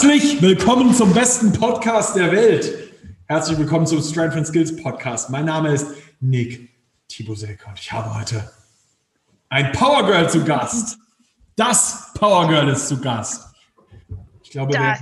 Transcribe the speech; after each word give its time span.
Herzlich 0.00 0.40
willkommen 0.40 0.94
zum 0.94 1.12
besten 1.12 1.52
Podcast 1.52 2.14
der 2.14 2.30
Welt. 2.30 2.72
Herzlich 3.26 3.58
willkommen 3.58 3.84
zum 3.84 4.00
Strength 4.00 4.36
and 4.36 4.46
Skills 4.46 4.76
Podcast. 4.80 5.28
Mein 5.28 5.46
Name 5.46 5.72
ist 5.72 5.88
Nick 6.20 6.70
Tibusek 7.08 7.66
und 7.66 7.76
ich 7.80 7.90
habe 7.90 8.14
heute 8.14 8.48
ein 9.48 9.72
Power 9.72 10.06
Girl 10.06 10.30
zu 10.30 10.44
Gast. 10.44 10.98
Das 11.56 12.12
Power 12.14 12.46
Girl 12.46 12.68
ist 12.68 12.86
zu 12.86 13.00
Gast. 13.00 13.52
Ich 14.44 14.50
glaube, 14.50 14.72
das, 14.72 15.00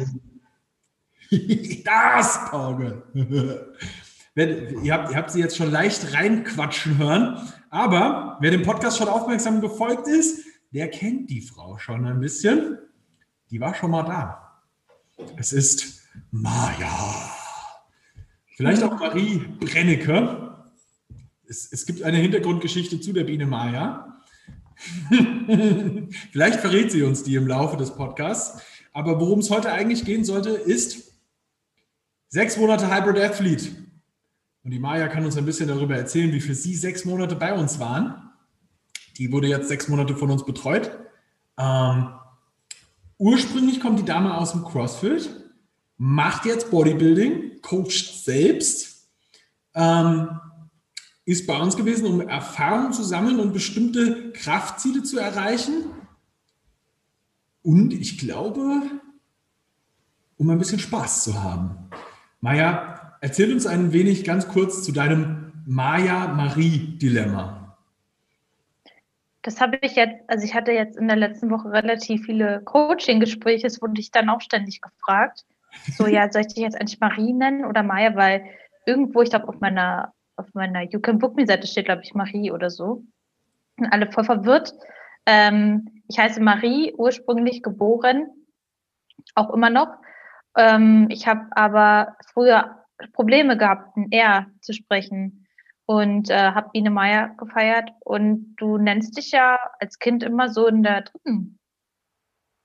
das 1.84 2.50
Power 2.50 2.78
Girl. 2.78 3.02
ihr, 4.34 4.94
habt, 4.94 5.10
ihr 5.10 5.16
habt 5.18 5.30
sie 5.30 5.40
jetzt 5.40 5.58
schon 5.58 5.70
leicht 5.70 6.14
reinquatschen 6.14 6.96
hören, 6.96 7.36
aber 7.68 8.38
wer 8.40 8.50
dem 8.50 8.62
Podcast 8.62 8.96
schon 8.96 9.08
aufmerksam 9.08 9.60
gefolgt 9.60 10.08
ist, 10.08 10.42
der 10.70 10.88
kennt 10.88 11.28
die 11.28 11.42
Frau 11.42 11.76
schon 11.76 12.06
ein 12.06 12.18
bisschen. 12.18 12.78
Die 13.50 13.60
war 13.60 13.74
schon 13.74 13.90
mal 13.90 14.02
da. 14.02 14.45
Es 15.36 15.52
ist 15.52 16.02
Maja. 16.30 17.30
Vielleicht 18.56 18.82
auch 18.82 18.98
Marie 18.98 19.38
Brennecke. 19.60 20.54
Es, 21.48 21.70
es 21.72 21.86
gibt 21.86 22.02
eine 22.02 22.18
Hintergrundgeschichte 22.18 23.00
zu 23.00 23.12
der 23.12 23.24
Biene 23.24 23.46
Maja. 23.46 24.22
Vielleicht 26.32 26.60
verrät 26.60 26.90
sie 26.90 27.02
uns 27.02 27.22
die 27.22 27.34
im 27.34 27.46
Laufe 27.46 27.76
des 27.76 27.94
Podcasts. 27.94 28.62
Aber 28.92 29.20
worum 29.20 29.40
es 29.40 29.50
heute 29.50 29.72
eigentlich 29.72 30.04
gehen 30.04 30.24
sollte, 30.24 30.50
ist 30.50 31.12
sechs 32.28 32.56
Monate 32.56 32.90
Hybrid 32.90 33.18
Athlete. 33.18 33.70
Und 34.64 34.70
die 34.70 34.78
Maja 34.78 35.08
kann 35.08 35.24
uns 35.24 35.36
ein 35.36 35.44
bisschen 35.44 35.68
darüber 35.68 35.96
erzählen, 35.96 36.32
wie 36.32 36.40
für 36.40 36.54
sie 36.54 36.74
sechs 36.74 37.04
Monate 37.04 37.36
bei 37.36 37.54
uns 37.54 37.78
waren. 37.78 38.30
Die 39.16 39.30
wurde 39.32 39.48
jetzt 39.48 39.68
sechs 39.68 39.88
Monate 39.88 40.16
von 40.16 40.30
uns 40.30 40.44
betreut. 40.44 40.90
Ähm, 41.58 42.08
Ursprünglich 43.18 43.80
kommt 43.80 43.98
die 43.98 44.04
Dame 44.04 44.36
aus 44.36 44.52
dem 44.52 44.64
CrossFit, 44.64 45.30
macht 45.96 46.44
jetzt 46.44 46.70
Bodybuilding, 46.70 47.62
coacht 47.62 48.24
selbst, 48.24 49.08
ähm, 49.74 50.40
ist 51.24 51.46
bei 51.46 51.58
uns 51.58 51.76
gewesen, 51.76 52.06
um 52.06 52.20
Erfahrung 52.20 52.92
zu 52.92 53.02
sammeln 53.02 53.40
und 53.40 53.52
bestimmte 53.52 54.32
Kraftziele 54.32 55.02
zu 55.02 55.18
erreichen. 55.18 55.86
Und 57.62 57.92
ich 57.92 58.18
glaube, 58.18 58.82
um 60.36 60.50
ein 60.50 60.58
bisschen 60.58 60.78
Spaß 60.78 61.24
zu 61.24 61.42
haben. 61.42 61.90
Maja, 62.40 63.16
erzähl 63.20 63.52
uns 63.52 63.66
ein 63.66 63.92
wenig 63.92 64.22
ganz 64.24 64.46
kurz 64.46 64.84
zu 64.84 64.92
deinem 64.92 65.52
Maya-Marie-Dilemma. 65.66 67.55
Das 69.46 69.60
habe 69.60 69.78
ich 69.80 69.94
jetzt, 69.94 70.16
also 70.26 70.44
ich 70.44 70.56
hatte 70.56 70.72
jetzt 70.72 70.96
in 70.96 71.06
der 71.06 71.16
letzten 71.16 71.50
Woche 71.50 71.70
relativ 71.70 72.26
viele 72.26 72.62
Coaching-Gespräche, 72.64 73.68
es 73.68 73.80
wurde 73.80 74.00
ich 74.00 74.10
dann 74.10 74.28
auch 74.28 74.40
ständig 74.40 74.80
gefragt. 74.80 75.44
So, 75.96 76.08
ja, 76.08 76.28
soll 76.32 76.40
ich 76.40 76.48
dich 76.48 76.64
jetzt 76.64 76.80
eigentlich 76.80 76.98
Marie 76.98 77.32
nennen 77.32 77.64
oder 77.64 77.84
Maya? 77.84 78.16
Weil 78.16 78.44
irgendwo, 78.86 79.22
ich 79.22 79.30
glaube, 79.30 79.46
auf 79.46 79.60
meiner, 79.60 80.12
auf 80.34 80.52
meiner 80.54 80.82
You 80.82 80.98
Can 80.98 81.20
Book 81.20 81.36
Me 81.36 81.46
Seite 81.46 81.68
steht, 81.68 81.84
glaube 81.84 82.02
ich, 82.02 82.12
Marie 82.12 82.50
oder 82.50 82.70
so. 82.70 83.04
Und 83.78 83.86
alle 83.92 84.10
voll 84.10 84.24
verwirrt. 84.24 84.74
Ähm, 85.26 86.02
ich 86.08 86.18
heiße 86.18 86.40
Marie, 86.40 86.92
ursprünglich 86.98 87.62
geboren, 87.62 88.26
auch 89.36 89.50
immer 89.50 89.70
noch. 89.70 89.94
Ähm, 90.56 91.06
ich 91.08 91.28
habe 91.28 91.46
aber 91.52 92.16
früher 92.34 92.84
Probleme 93.12 93.56
gehabt, 93.56 93.96
ein 93.96 94.10
R 94.10 94.46
zu 94.60 94.72
sprechen 94.72 95.45
und 95.86 96.30
äh, 96.30 96.52
habe 96.52 96.70
Biene 96.72 96.90
Meier 96.90 97.30
gefeiert. 97.38 97.90
Und 98.00 98.56
du 98.56 98.76
nennst 98.76 99.16
dich 99.16 99.30
ja 99.30 99.58
als 99.80 99.98
Kind 99.98 100.22
immer 100.22 100.48
so 100.50 100.66
in 100.66 100.82
der 100.82 101.02
dritten, 101.02 101.58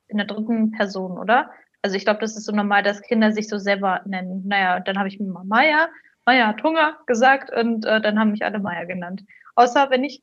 in 0.08 0.18
der 0.18 0.28
dritten 0.28 0.72
Person, 0.72 1.18
oder? 1.18 1.52
Also 1.84 1.96
ich 1.96 2.04
glaube, 2.04 2.20
das 2.20 2.36
ist 2.36 2.46
so 2.46 2.52
normal, 2.52 2.84
dass 2.84 3.02
Kinder 3.02 3.32
sich 3.32 3.48
so 3.48 3.58
selber 3.58 4.02
nennen. 4.06 4.48
Naja, 4.48 4.80
dann 4.80 4.98
habe 4.98 5.08
ich 5.08 5.20
mir 5.20 5.28
mal 5.28 5.46
Meier, 5.46 5.90
Meier 6.26 6.48
hat 6.48 6.64
Hunger 6.64 6.98
gesagt 7.08 7.52
und 7.52 7.86
äh, 7.86 8.02
dann 8.02 8.20
haben 8.20 8.32
mich 8.32 8.44
alle 8.44 8.60
Meier 8.60 8.86
genannt. 8.86 9.24
Außer 9.56 9.90
wenn 9.90 10.04
ich 10.04 10.22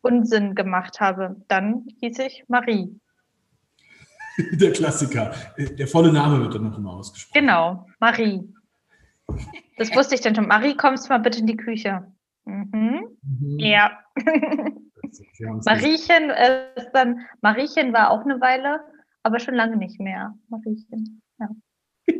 Unsinn 0.00 0.54
gemacht 0.54 1.00
habe, 1.00 1.36
dann 1.48 1.86
hieß 2.00 2.18
ich 2.20 2.44
Marie. 2.48 3.00
Der 4.52 4.72
Klassiker. 4.72 5.32
Der 5.58 5.86
volle 5.86 6.12
Name 6.12 6.40
wird 6.40 6.54
dann 6.54 6.64
noch 6.64 6.78
immer 6.78 6.94
ausgesprochen. 6.94 7.40
Genau, 7.40 7.86
Marie. 7.98 8.48
Das 9.76 9.94
wusste 9.94 10.14
ich 10.14 10.20
dann 10.20 10.34
schon. 10.34 10.46
Marie, 10.46 10.76
kommst 10.76 11.06
du 11.06 11.12
mal 11.12 11.18
bitte 11.18 11.40
in 11.40 11.46
die 11.46 11.56
Küche. 11.56 12.11
Mhm. 12.44 13.18
Mhm. 13.22 13.58
Ja. 13.58 13.98
Mariechen 15.64 16.30
ist 16.76 16.90
dann, 16.92 17.20
Mariechen 17.40 17.92
war 17.92 18.10
auch 18.10 18.24
eine 18.24 18.40
Weile, 18.40 18.80
aber 19.22 19.38
schon 19.38 19.54
lange 19.54 19.76
nicht 19.76 20.00
mehr. 20.00 20.34
Mariechen, 20.48 21.22
ja. 21.38 21.48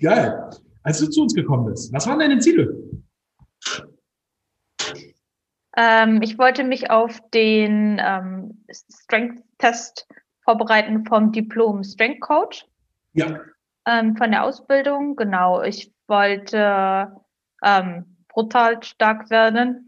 Geil. 0.00 0.50
Als 0.82 1.00
du 1.00 1.10
zu 1.10 1.22
uns 1.22 1.34
gekommen 1.34 1.66
bist, 1.66 1.92
was 1.92 2.06
waren 2.06 2.18
deine 2.18 2.38
Ziele? 2.38 2.74
Ähm, 5.76 6.22
ich 6.22 6.38
wollte 6.38 6.64
mich 6.64 6.90
auf 6.90 7.20
den 7.30 8.00
ähm, 8.02 8.64
Strength-Test 8.70 10.08
vorbereiten 10.42 11.04
vom 11.04 11.30
Diplom 11.30 11.84
Strength 11.84 12.20
Coach. 12.20 12.66
Ja. 13.12 13.40
Ähm, 13.86 14.16
von 14.16 14.30
der 14.30 14.44
Ausbildung, 14.44 15.14
genau. 15.14 15.62
Ich 15.62 15.92
wollte 16.06 17.12
ähm, 17.62 18.17
brutal 18.28 18.82
stark 18.82 19.30
werden. 19.30 19.86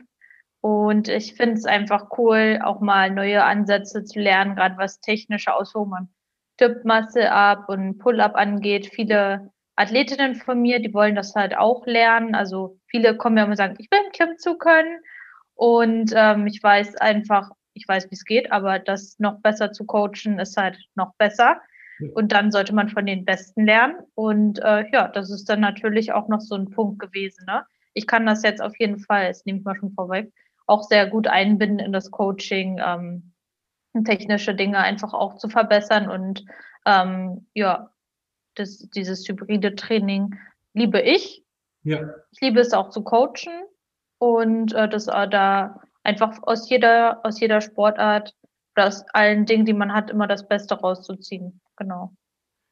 Und 0.60 1.08
ich 1.08 1.34
finde 1.34 1.54
es 1.54 1.64
einfach 1.64 2.10
cool, 2.18 2.60
auch 2.62 2.80
mal 2.80 3.10
neue 3.10 3.44
Ansätze 3.44 4.04
zu 4.04 4.20
lernen, 4.20 4.56
gerade 4.56 4.76
was 4.76 5.00
technische 5.00 5.54
Ausführungen, 5.54 6.12
Tippmasse 6.58 7.32
ab 7.32 7.68
und 7.68 7.98
Pull-up 7.98 8.34
angeht. 8.34 8.90
Viele 8.92 9.50
Athletinnen 9.76 10.34
von 10.34 10.60
mir, 10.60 10.80
die 10.80 10.92
wollen 10.92 11.14
das 11.14 11.34
halt 11.34 11.56
auch 11.56 11.86
lernen. 11.86 12.34
Also 12.34 12.78
viele 12.88 13.16
kommen 13.16 13.38
ja 13.38 13.44
immer 13.44 13.52
und 13.52 13.56
sagen, 13.56 13.76
ich 13.78 13.90
will 13.90 14.00
einen 14.00 14.38
zu 14.38 14.58
können. 14.58 14.98
Und 15.54 16.12
ähm, 16.14 16.46
ich 16.46 16.62
weiß 16.62 16.96
einfach, 16.96 17.50
ich 17.72 17.88
weiß, 17.88 18.10
wie 18.10 18.14
es 18.14 18.24
geht, 18.24 18.52
aber 18.52 18.78
das 18.78 19.18
noch 19.18 19.40
besser 19.40 19.72
zu 19.72 19.86
coachen 19.86 20.38
ist 20.38 20.56
halt 20.56 20.78
noch 20.94 21.14
besser. 21.16 21.60
Und 22.14 22.32
dann 22.32 22.50
sollte 22.50 22.74
man 22.74 22.88
von 22.88 23.06
den 23.06 23.24
Besten 23.24 23.64
lernen. 23.64 23.96
Und 24.14 24.58
äh, 24.60 24.84
ja, 24.90 25.08
das 25.08 25.30
ist 25.30 25.48
dann 25.48 25.60
natürlich 25.60 26.12
auch 26.12 26.28
noch 26.28 26.40
so 26.40 26.54
ein 26.54 26.70
Punkt 26.70 26.98
gewesen. 26.98 27.44
Ne? 27.46 27.64
Ich 28.00 28.06
kann 28.06 28.24
das 28.24 28.42
jetzt 28.42 28.62
auf 28.62 28.78
jeden 28.78 28.98
Fall, 28.98 29.28
das 29.28 29.44
nehme 29.44 29.58
ich 29.58 29.64
mal 29.64 29.76
schon 29.76 29.92
vorweg, 29.92 30.32
auch 30.66 30.82
sehr 30.82 31.06
gut 31.06 31.26
einbinden 31.26 31.78
in 31.78 31.92
das 31.92 32.10
Coaching, 32.10 32.80
ähm, 32.82 33.32
technische 34.04 34.54
Dinge 34.54 34.78
einfach 34.78 35.12
auch 35.12 35.36
zu 35.36 35.50
verbessern 35.50 36.08
und 36.08 36.46
ähm, 36.86 37.46
ja, 37.52 37.90
das, 38.54 38.88
dieses 38.94 39.28
hybride 39.28 39.74
Training 39.74 40.34
liebe 40.72 41.00
ich. 41.02 41.44
Ja. 41.82 42.08
Ich 42.30 42.40
liebe 42.40 42.60
es 42.60 42.72
auch 42.72 42.88
zu 42.88 43.02
coachen 43.02 43.52
und 44.18 44.72
äh, 44.72 44.88
das 44.88 45.06
äh, 45.06 45.28
da 45.28 45.80
einfach 46.02 46.42
aus 46.44 46.70
jeder, 46.70 47.20
aus 47.24 47.38
jeder 47.38 47.60
Sportart 47.60 48.34
oder 48.74 48.86
aus 48.86 49.04
allen 49.12 49.44
Dingen, 49.44 49.66
die 49.66 49.74
man 49.74 49.92
hat, 49.92 50.08
immer 50.08 50.26
das 50.26 50.48
Beste 50.48 50.74
rauszuziehen. 50.74 51.60
Genau. 51.76 52.14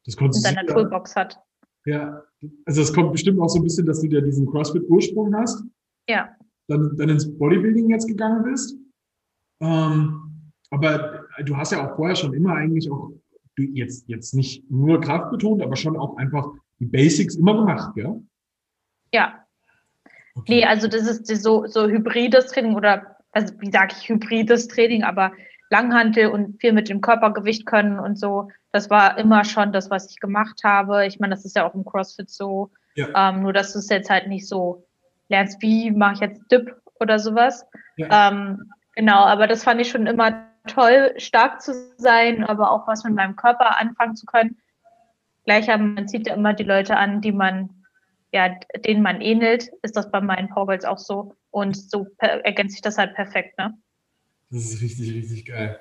Das 0.07 0.15
in 0.15 0.33
seiner 0.33 0.65
Toolbox 0.65 1.17
hat. 1.17 1.39
Ja, 1.89 2.23
also 2.67 2.83
es 2.83 2.93
kommt 2.93 3.13
bestimmt 3.13 3.41
auch 3.41 3.49
so 3.49 3.59
ein 3.59 3.63
bisschen, 3.63 3.87
dass 3.87 4.03
du 4.03 4.09
ja 4.09 4.21
diesen 4.21 4.47
CrossFit-Ursprung 4.47 5.35
hast. 5.35 5.65
Ja. 6.07 6.29
Dann, 6.67 6.95
dann 6.99 7.09
ins 7.09 7.27
Bodybuilding 7.39 7.89
jetzt 7.89 8.07
gegangen 8.07 8.43
bist. 8.45 8.77
Ähm, 9.63 10.53
aber 10.71 11.25
du 11.47 11.57
hast 11.57 11.73
ja 11.73 11.87
auch 11.91 11.97
vorher 11.97 12.15
schon 12.15 12.35
immer 12.35 12.55
eigentlich 12.57 12.91
auch, 12.91 13.11
jetzt, 13.57 14.07
jetzt 14.07 14.35
nicht 14.35 14.71
nur 14.71 15.01
Kraft 15.01 15.31
betont, 15.31 15.63
aber 15.63 15.77
schon 15.77 15.97
auch 15.97 16.19
einfach 16.19 16.53
die 16.79 16.85
Basics 16.85 17.37
immer 17.37 17.55
gemacht, 17.55 17.95
gell? 17.95 18.21
Ja. 19.15 19.47
Okay. 20.35 20.57
Nee, 20.57 20.65
also 20.67 20.89
das 20.89 21.09
ist 21.09 21.43
so, 21.43 21.67
so 21.67 21.89
hybrides 21.89 22.49
Training 22.49 22.77
oder, 22.77 23.17
also 23.33 23.55
wie 23.61 23.71
sage 23.71 23.95
ich 23.99 24.11
hybrides 24.11 24.69
Training, 24.69 25.05
aber 25.05 25.33
Langhantel 25.71 26.29
und 26.29 26.61
viel 26.61 26.73
mit 26.73 26.89
dem 26.89 27.01
Körpergewicht 27.01 27.67
können 27.67 27.99
und 27.99 28.19
so. 28.19 28.51
Das 28.73 28.91
war 28.91 29.19
immer 29.19 29.45
schon 29.45 29.73
das, 29.73 29.91
was 29.91 30.11
ich 30.11 30.21
gemacht 30.21 30.61
habe. 30.65 31.07
Ich 31.07 31.21
meine, 31.21 31.35
das 31.35 31.45
ist 31.45 31.57
ja 31.57 31.69
auch 31.69 31.75
im 31.75 31.85
CrossFit 31.85 32.31
so. 32.31 32.71
Ja. 32.95 33.31
Ähm, 33.31 33.43
nur, 33.43 33.53
dass 33.53 33.73
du 33.73 33.79
es 33.79 33.89
jetzt 33.89 34.11
halt 34.11 34.29
nicht 34.29 34.49
so 34.49 34.87
lernst, 35.29 35.61
wie 35.61 35.91
mache 35.91 36.15
ich 36.15 36.21
jetzt 36.21 36.51
Dip 36.51 36.75
oder 37.01 37.19
sowas. 37.19 37.67
Ja. 37.97 38.31
Ähm, 38.31 38.71
genau, 38.95 39.25
aber 39.25 39.47
das 39.47 39.65
fand 39.65 39.81
ich 39.81 39.91
schon 39.91 40.07
immer 40.07 40.49
toll, 40.67 41.15
stark 41.17 41.63
zu 41.63 41.73
sein, 41.97 42.45
aber 42.45 42.71
auch 42.71 42.87
was 42.87 43.05
mit 43.05 43.15
meinem 43.15 43.37
Körper 43.37 43.79
anfangen 43.79 44.17
zu 44.17 44.27
können. 44.27 44.59
Gleich 45.45 45.69
haben, 45.69 45.95
man 45.95 46.09
zieht 46.09 46.27
ja 46.27 46.35
immer 46.35 46.53
die 46.53 46.65
Leute 46.65 46.97
an, 46.97 47.21
die 47.21 47.33
man, 47.33 47.71
ja, 48.33 48.55
denen 48.85 49.03
man 49.03 49.21
ähnelt. 49.21 49.71
Ist 49.83 49.97
das 49.97 50.11
bei 50.11 50.21
meinen 50.21 50.49
Powerballs 50.49 50.85
auch 50.85 50.99
so. 50.99 51.35
Und 51.51 51.77
so 51.77 52.07
ergänzt 52.19 52.75
sich 52.75 52.83
das 52.83 52.99
halt 52.99 53.15
perfekt, 53.15 53.59
ne? 53.59 53.75
Das 54.51 54.65
ist 54.65 54.81
richtig, 54.83 55.13
richtig 55.15 55.47
geil. 55.47 55.79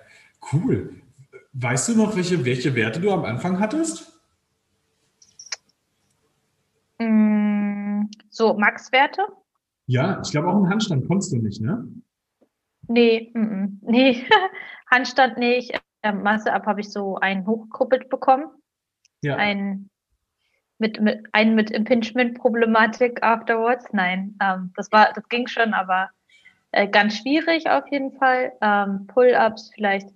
Cool. 0.52 1.02
Weißt 1.54 1.90
du 1.90 1.96
noch, 1.96 2.16
welche, 2.16 2.44
welche 2.46 2.76
Werte 2.76 3.00
du 3.00 3.12
am 3.12 3.26
Anfang 3.26 3.60
hattest? 3.60 4.22
Mm, 7.00 8.04
so 8.30 8.54
Max-Werte? 8.54 9.26
Ja, 9.86 10.22
ich 10.24 10.32
glaube 10.32 10.50
auch 10.50 10.56
einen 10.56 10.70
Handstand 10.70 11.08
konntest 11.08 11.32
du 11.32 11.38
nicht, 11.38 11.62
ne? 11.62 11.88
Nee, 12.88 13.32
m 13.34 13.80
-m, 13.82 13.92
nee, 13.92 14.26
Handstand 14.92 15.38
nicht. 15.38 15.80
Masse 16.04 16.54
ab 16.54 16.66
habe 16.66 16.82
ich 16.82 16.90
so 16.90 17.18
einen 17.18 17.46
hochgekuppelt 17.46 18.10
bekommen. 18.10 18.46
Ja. 19.22 19.36
Ein 19.36 19.90
mit, 20.80 21.02
mit, 21.02 21.26
einen 21.32 21.56
mit 21.56 21.72
Impingement-Problematik 21.72 23.24
afterwards. 23.24 23.88
Nein, 23.92 24.38
ähm, 24.42 24.72
das 24.76 24.92
war, 24.92 25.12
das 25.14 25.28
ging 25.28 25.48
schon, 25.48 25.74
aber 25.74 26.12
äh, 26.72 26.88
ganz 26.88 27.18
schwierig 27.18 27.70
auf 27.70 27.86
jeden 27.92 28.12
Fall. 28.14 28.54
Ähm, 28.62 29.08
Pull-ups 29.08 29.72
vielleicht 29.74 30.10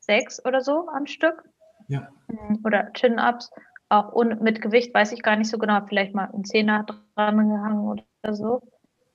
sechs 0.00 0.44
oder 0.44 0.60
so 0.60 0.88
am 0.88 1.06
Stück. 1.06 1.44
Ja. 1.88 2.08
Mhm, 2.28 2.60
oder 2.64 2.92
Chin-ups. 2.92 3.50
Auch 3.88 4.12
un 4.14 4.42
mit 4.42 4.60
Gewicht 4.62 4.94
weiß 4.94 5.12
ich 5.12 5.22
gar 5.22 5.36
nicht 5.36 5.50
so 5.50 5.58
genau, 5.58 5.84
vielleicht 5.86 6.14
mal 6.14 6.30
ein 6.32 6.44
Zehner 6.44 6.84
dran 6.84 7.48
gehangen 7.48 7.86
oder 7.86 8.34
so. 8.34 8.62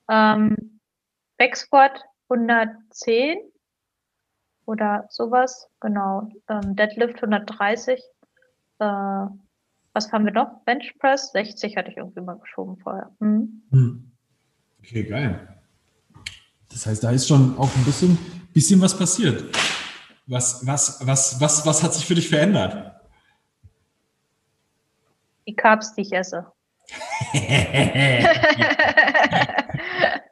Ähm, 0.09 0.79
Backsquat 1.37 2.03
110 2.29 3.37
oder 4.65 5.05
sowas, 5.09 5.69
genau. 5.79 6.29
Ähm, 6.47 6.75
Deadlift 6.75 7.15
130. 7.15 7.99
Äh, 8.79 8.85
was 9.93 10.11
haben 10.11 10.25
wir 10.25 10.31
noch? 10.31 10.63
Bench 10.65 10.95
Press 10.99 11.31
60 11.31 11.75
hatte 11.75 11.89
ich 11.89 11.97
irgendwie 11.97 12.21
mal 12.21 12.37
geschoben 12.37 12.77
vorher. 12.77 13.11
Mhm. 13.19 13.63
Hm. 13.71 14.11
Okay, 14.79 15.03
geil. 15.03 15.58
Das 16.71 16.85
heißt, 16.85 17.03
da 17.03 17.11
ist 17.11 17.27
schon 17.27 17.57
auch 17.57 17.69
ein 17.75 17.83
bisschen, 17.83 18.17
bisschen 18.53 18.79
was 18.81 18.97
passiert. 18.97 19.43
Was, 20.27 20.65
was, 20.65 21.05
was, 21.05 21.41
was, 21.41 21.65
was 21.65 21.83
hat 21.83 21.93
sich 21.93 22.05
für 22.05 22.15
dich 22.15 22.29
verändert? 22.29 22.93
Die 25.47 25.55
Carbs, 25.55 25.93
die 25.95 26.01
ich 26.01 26.13
esse. 26.13 26.45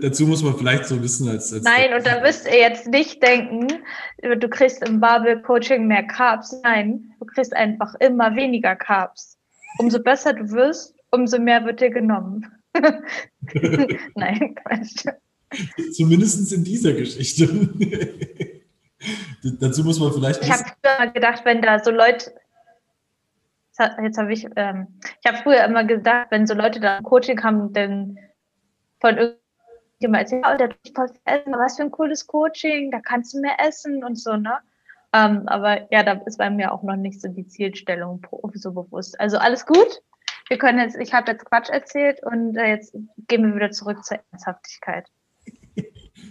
Dazu 0.00 0.26
muss 0.26 0.42
man 0.42 0.56
vielleicht 0.56 0.86
so 0.86 1.02
wissen 1.02 1.28
als. 1.28 1.52
als 1.52 1.64
Nein, 1.64 1.92
und 1.92 2.06
da 2.06 2.20
müsst 2.20 2.46
ihr 2.46 2.58
jetzt 2.58 2.86
nicht 2.86 3.22
denken, 3.22 3.82
du 4.22 4.48
kriegst 4.48 4.86
im 4.86 5.00
Barbell-Coaching 5.00 5.86
mehr 5.86 6.04
Carbs. 6.04 6.58
Nein, 6.62 7.12
du 7.18 7.26
kriegst 7.26 7.54
einfach 7.54 7.94
immer 7.96 8.34
weniger 8.34 8.76
Carbs. 8.76 9.38
Umso 9.78 10.02
besser 10.02 10.32
du 10.32 10.50
wirst, 10.50 10.94
umso 11.10 11.38
mehr 11.38 11.64
wird 11.64 11.80
dir 11.80 11.90
genommen. 11.90 12.50
Nein, 14.14 14.54
Quatsch. 14.54 15.06
Zumindest 15.92 16.52
in 16.52 16.64
dieser 16.64 16.92
Geschichte. 16.92 17.48
Dazu 19.60 19.84
muss 19.84 20.00
man 20.00 20.12
vielleicht. 20.12 20.42
Ich 20.42 20.50
habe 20.50 20.64
früher 20.82 21.06
gedacht, 21.08 21.44
wenn 21.44 21.60
da 21.62 21.82
so 21.82 21.90
Leute. 21.90 22.32
Jetzt 24.02 24.18
habe 24.18 24.32
ich. 24.32 24.46
Ähm, 24.56 24.86
ich 25.22 25.30
habe 25.30 25.42
früher 25.42 25.64
immer 25.64 25.84
gedacht, 25.84 26.28
wenn 26.30 26.46
so 26.46 26.54
Leute 26.54 26.80
da 26.80 26.98
ein 26.98 27.02
Coaching 27.02 27.42
haben, 27.42 27.72
dann 27.72 28.18
von 29.00 29.16
irgendjemandem 29.18 30.14
erzählt, 30.14 30.44
oh, 30.46 30.56
der 30.56 30.74
voll 30.94 31.10
essen, 31.24 31.52
was 31.52 31.76
für 31.76 31.82
ein 31.82 31.90
cooles 31.90 32.26
Coaching, 32.26 32.90
da 32.90 33.00
kannst 33.00 33.34
du 33.34 33.40
mehr 33.40 33.56
essen 33.60 34.04
und 34.04 34.16
so, 34.16 34.36
ne? 34.36 34.58
Ähm, 35.12 35.46
aber 35.46 35.92
ja, 35.92 36.02
da 36.02 36.12
ist 36.26 36.38
bei 36.38 36.50
mir 36.50 36.72
auch 36.72 36.82
noch 36.82 36.96
nicht 36.96 37.20
so 37.20 37.28
die 37.28 37.46
Zielstellung 37.46 38.26
so 38.54 38.72
bewusst. 38.72 39.18
Also 39.20 39.38
alles 39.38 39.64
gut. 39.66 40.02
Wir 40.48 40.58
können 40.58 40.78
jetzt, 40.78 40.96
ich 40.96 41.14
habe 41.14 41.32
jetzt 41.32 41.44
Quatsch 41.44 41.70
erzählt 41.70 42.20
und 42.22 42.56
äh, 42.56 42.66
jetzt 42.66 42.96
gehen 43.28 43.46
wir 43.46 43.54
wieder 43.54 43.70
zurück 43.70 44.04
zur 44.04 44.18
Ernsthaftigkeit. 44.32 45.08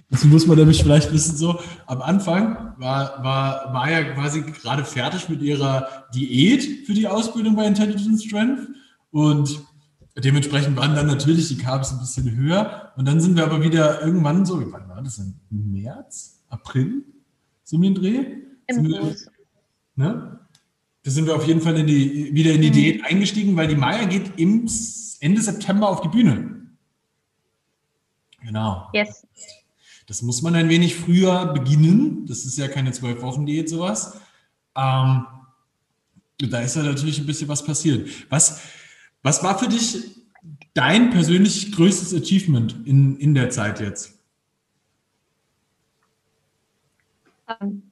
Das 0.09 0.23
muss 0.25 0.45
man 0.45 0.57
nämlich 0.57 0.83
vielleicht 0.83 1.11
wissen, 1.11 1.35
so 1.35 1.59
am 1.87 2.01
Anfang 2.01 2.75
war, 2.77 3.23
war 3.23 3.71
Maya 3.73 4.03
quasi 4.13 4.41
gerade 4.41 4.85
fertig 4.85 5.27
mit 5.29 5.41
ihrer 5.41 6.05
Diät 6.13 6.85
für 6.85 6.93
die 6.93 7.07
Ausbildung 7.07 7.55
bei 7.55 7.65
Intelligent 7.65 8.21
Strength 8.21 8.69
und 9.11 9.59
dementsprechend 10.17 10.77
waren 10.77 10.95
dann 10.95 11.07
natürlich 11.07 11.47
die 11.47 11.57
Carbs 11.57 11.91
ein 11.91 11.99
bisschen 11.99 12.35
höher 12.35 12.91
und 12.95 13.07
dann 13.07 13.19
sind 13.19 13.35
wir 13.35 13.43
aber 13.43 13.63
wieder 13.63 14.01
irgendwann 14.01 14.45
so, 14.45 14.59
wann 14.71 14.87
war 14.87 15.01
das 15.01 15.15
denn? 15.15 15.33
März? 15.49 16.43
April? 16.49 17.03
So 17.63 17.77
um 17.77 17.81
den 17.81 17.95
Dreh? 17.95 18.25
Im 18.67 18.83
wir, 18.83 19.15
ne? 19.95 20.39
Da 21.03 21.11
sind 21.11 21.25
wir 21.25 21.35
auf 21.35 21.45
jeden 21.45 21.59
Fall 21.59 21.77
in 21.77 21.87
die, 21.87 22.33
wieder 22.33 22.53
in 22.53 22.61
die 22.61 22.69
mhm. 22.69 22.73
Diät 22.73 23.05
eingestiegen, 23.05 23.55
weil 23.57 23.67
die 23.67 23.75
Maya 23.75 24.05
geht 24.05 24.39
im 24.39 24.69
Ende 25.19 25.41
September 25.41 25.89
auf 25.89 26.01
die 26.01 26.07
Bühne. 26.07 26.67
Genau. 28.41 28.89
Yes. 28.93 29.25
Das 30.05 30.21
muss 30.21 30.41
man 30.41 30.55
ein 30.55 30.69
wenig 30.69 30.95
früher 30.95 31.53
beginnen. 31.53 32.25
Das 32.25 32.45
ist 32.45 32.57
ja 32.57 32.67
keine 32.67 32.91
zwölf 32.91 33.21
Wochen 33.21 33.45
Diät 33.45 33.69
sowas. 33.69 34.19
Ähm, 34.75 35.25
da 36.39 36.59
ist 36.61 36.75
ja 36.75 36.83
natürlich 36.83 37.19
ein 37.19 37.25
bisschen 37.25 37.47
was 37.47 37.63
passiert. 37.63 38.09
Was, 38.29 38.61
was 39.21 39.43
war 39.43 39.57
für 39.57 39.67
dich 39.67 39.97
dein 40.73 41.09
persönlich 41.11 41.71
größtes 41.71 42.13
Achievement 42.13 42.75
in, 42.85 43.17
in 43.17 43.33
der 43.33 43.49
Zeit 43.49 43.79
jetzt? 43.79 44.19
Ähm, 47.47 47.91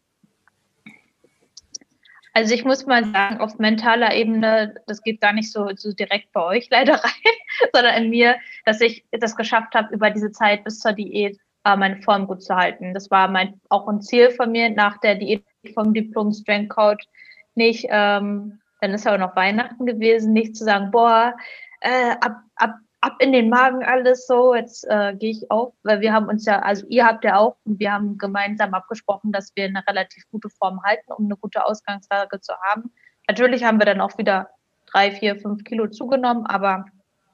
also 2.33 2.53
ich 2.53 2.63
muss 2.63 2.85
mal 2.85 3.05
sagen, 3.11 3.39
auf 3.39 3.57
mentaler 3.59 4.15
Ebene, 4.15 4.75
das 4.87 5.03
geht 5.03 5.19
gar 5.21 5.33
nicht 5.33 5.51
so, 5.51 5.69
so 5.75 5.91
direkt 5.91 6.31
bei 6.31 6.43
euch 6.43 6.67
leider 6.71 6.95
rein, 6.95 7.33
sondern 7.73 8.03
in 8.03 8.09
mir, 8.09 8.37
dass 8.65 8.81
ich 8.81 9.05
das 9.11 9.35
geschafft 9.35 9.75
habe, 9.75 9.93
über 9.93 10.09
diese 10.09 10.31
Zeit 10.31 10.63
bis 10.63 10.79
zur 10.79 10.93
Diät 10.93 11.39
äh, 11.63 11.75
meine 11.75 12.01
Form 12.01 12.27
gut 12.27 12.43
zu 12.43 12.55
halten. 12.55 12.93
Das 12.93 13.11
war 13.11 13.27
mein, 13.27 13.59
auch 13.69 13.87
ein 13.87 14.01
Ziel 14.01 14.31
von 14.31 14.51
mir 14.51 14.69
nach 14.69 14.97
der 14.99 15.15
Diät 15.15 15.45
vom 15.73 15.93
Diplom 15.93 16.31
Strength 16.31 16.69
Coach. 16.69 17.07
Nicht, 17.55 17.85
ähm, 17.89 18.59
dann 18.79 18.91
ist 18.91 19.05
ja 19.05 19.13
auch 19.13 19.19
noch 19.19 19.35
Weihnachten 19.35 19.85
gewesen, 19.85 20.33
nicht 20.33 20.55
zu 20.55 20.63
sagen, 20.63 20.91
boah, 20.91 21.35
äh, 21.81 22.11
ab, 22.21 22.37
ab, 22.55 22.75
ab 23.01 23.15
in 23.19 23.31
den 23.31 23.49
Magen 23.49 23.83
alles 23.83 24.25
so, 24.25 24.55
jetzt 24.55 24.85
äh, 24.89 25.15
gehe 25.15 25.31
ich 25.31 25.51
auf, 25.51 25.73
weil 25.83 26.01
wir 26.01 26.13
haben 26.13 26.27
uns 26.27 26.45
ja, 26.45 26.59
also 26.59 26.85
ihr 26.87 27.05
habt 27.05 27.23
ja 27.23 27.37
auch, 27.37 27.57
und 27.65 27.79
wir 27.79 27.91
haben 27.91 28.17
gemeinsam 28.17 28.73
abgesprochen, 28.73 29.31
dass 29.31 29.51
wir 29.55 29.65
eine 29.65 29.85
relativ 29.87 30.23
gute 30.31 30.49
Form 30.49 30.81
halten, 30.83 31.11
um 31.11 31.25
eine 31.25 31.35
gute 31.35 31.65
Ausgangslage 31.65 32.39
zu 32.41 32.53
haben. 32.61 32.91
Natürlich 33.27 33.63
haben 33.63 33.79
wir 33.79 33.85
dann 33.85 34.01
auch 34.01 34.17
wieder 34.17 34.49
drei, 34.91 35.11
vier, 35.11 35.39
fünf 35.39 35.63
Kilo 35.63 35.87
zugenommen, 35.87 36.45
aber 36.45 36.85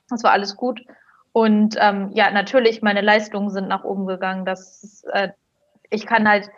das 0.10 0.24
war 0.24 0.32
alles 0.32 0.56
gut. 0.56 0.82
Und 1.38 1.76
ähm, 1.80 2.10
ja, 2.16 2.32
natürlich, 2.32 2.82
meine 2.82 3.02
Leistungen 3.02 3.52
sind 3.52 3.68
nach 3.68 3.84
oben 3.84 4.08
gegangen. 4.08 4.44
Das 4.44 5.04
äh, 5.14 5.30
ich 5.92 6.08
kann 6.08 6.28
halt, 6.28 6.50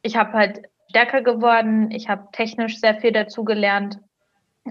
ich 0.00 0.16
habe 0.16 0.32
halt 0.32 0.62
stärker 0.88 1.20
geworden, 1.20 1.90
ich 1.90 2.08
habe 2.08 2.28
technisch 2.32 2.80
sehr 2.80 2.94
viel 2.94 3.12
dazugelernt, 3.12 3.98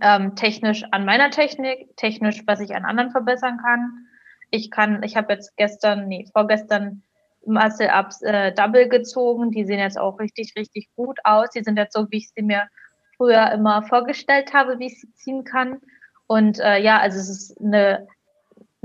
ähm, 0.01 0.35
technisch 0.35 0.85
an 0.89 1.05
meiner 1.05 1.29
Technik, 1.29 1.95
technisch, 1.97 2.41
was 2.47 2.61
ich 2.61 2.75
an 2.75 2.83
anderen 2.83 3.11
verbessern 3.11 3.59
kann. 3.61 4.07
Ich 4.49 4.71
kann, 4.71 5.03
ich 5.03 5.15
habe 5.15 5.33
jetzt 5.33 5.55
gestern, 5.55 6.07
nee, 6.07 6.27
vorgestern 6.33 7.03
Muscle 7.45 7.91
Ups 7.95 8.23
äh, 8.23 8.53
Double 8.53 8.89
gezogen. 8.89 9.51
Die 9.51 9.65
sehen 9.65 9.77
jetzt 9.77 9.99
auch 9.99 10.17
richtig, 10.17 10.55
richtig 10.57 10.89
gut 10.95 11.19
aus. 11.25 11.51
Die 11.51 11.61
sind 11.61 11.77
jetzt 11.77 11.93
so, 11.93 12.07
wie 12.09 12.17
ich 12.17 12.31
sie 12.31 12.41
mir 12.41 12.69
früher 13.17 13.51
immer 13.51 13.83
vorgestellt 13.83 14.51
habe, 14.51 14.79
wie 14.79 14.87
ich 14.87 14.99
sie 14.99 15.13
ziehen 15.13 15.43
kann. 15.43 15.79
Und 16.25 16.59
äh, 16.59 16.79
ja, 16.81 16.97
also 16.97 17.19
es 17.19 17.29
ist 17.29 17.61
eine 17.61 18.07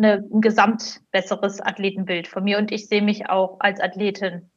eine, 0.01 0.25
ein 0.33 0.41
gesamt 0.41 1.01
besseres 1.13 1.61
Athletenbild 1.61 2.27
von 2.27 2.45
mir 2.45 2.59
und 2.59 2.73
ich 2.73 2.89
sehe 2.89 3.03
mich 3.03 3.29
auch 3.29 3.59
als 3.61 3.81
Athletin. 3.81 4.51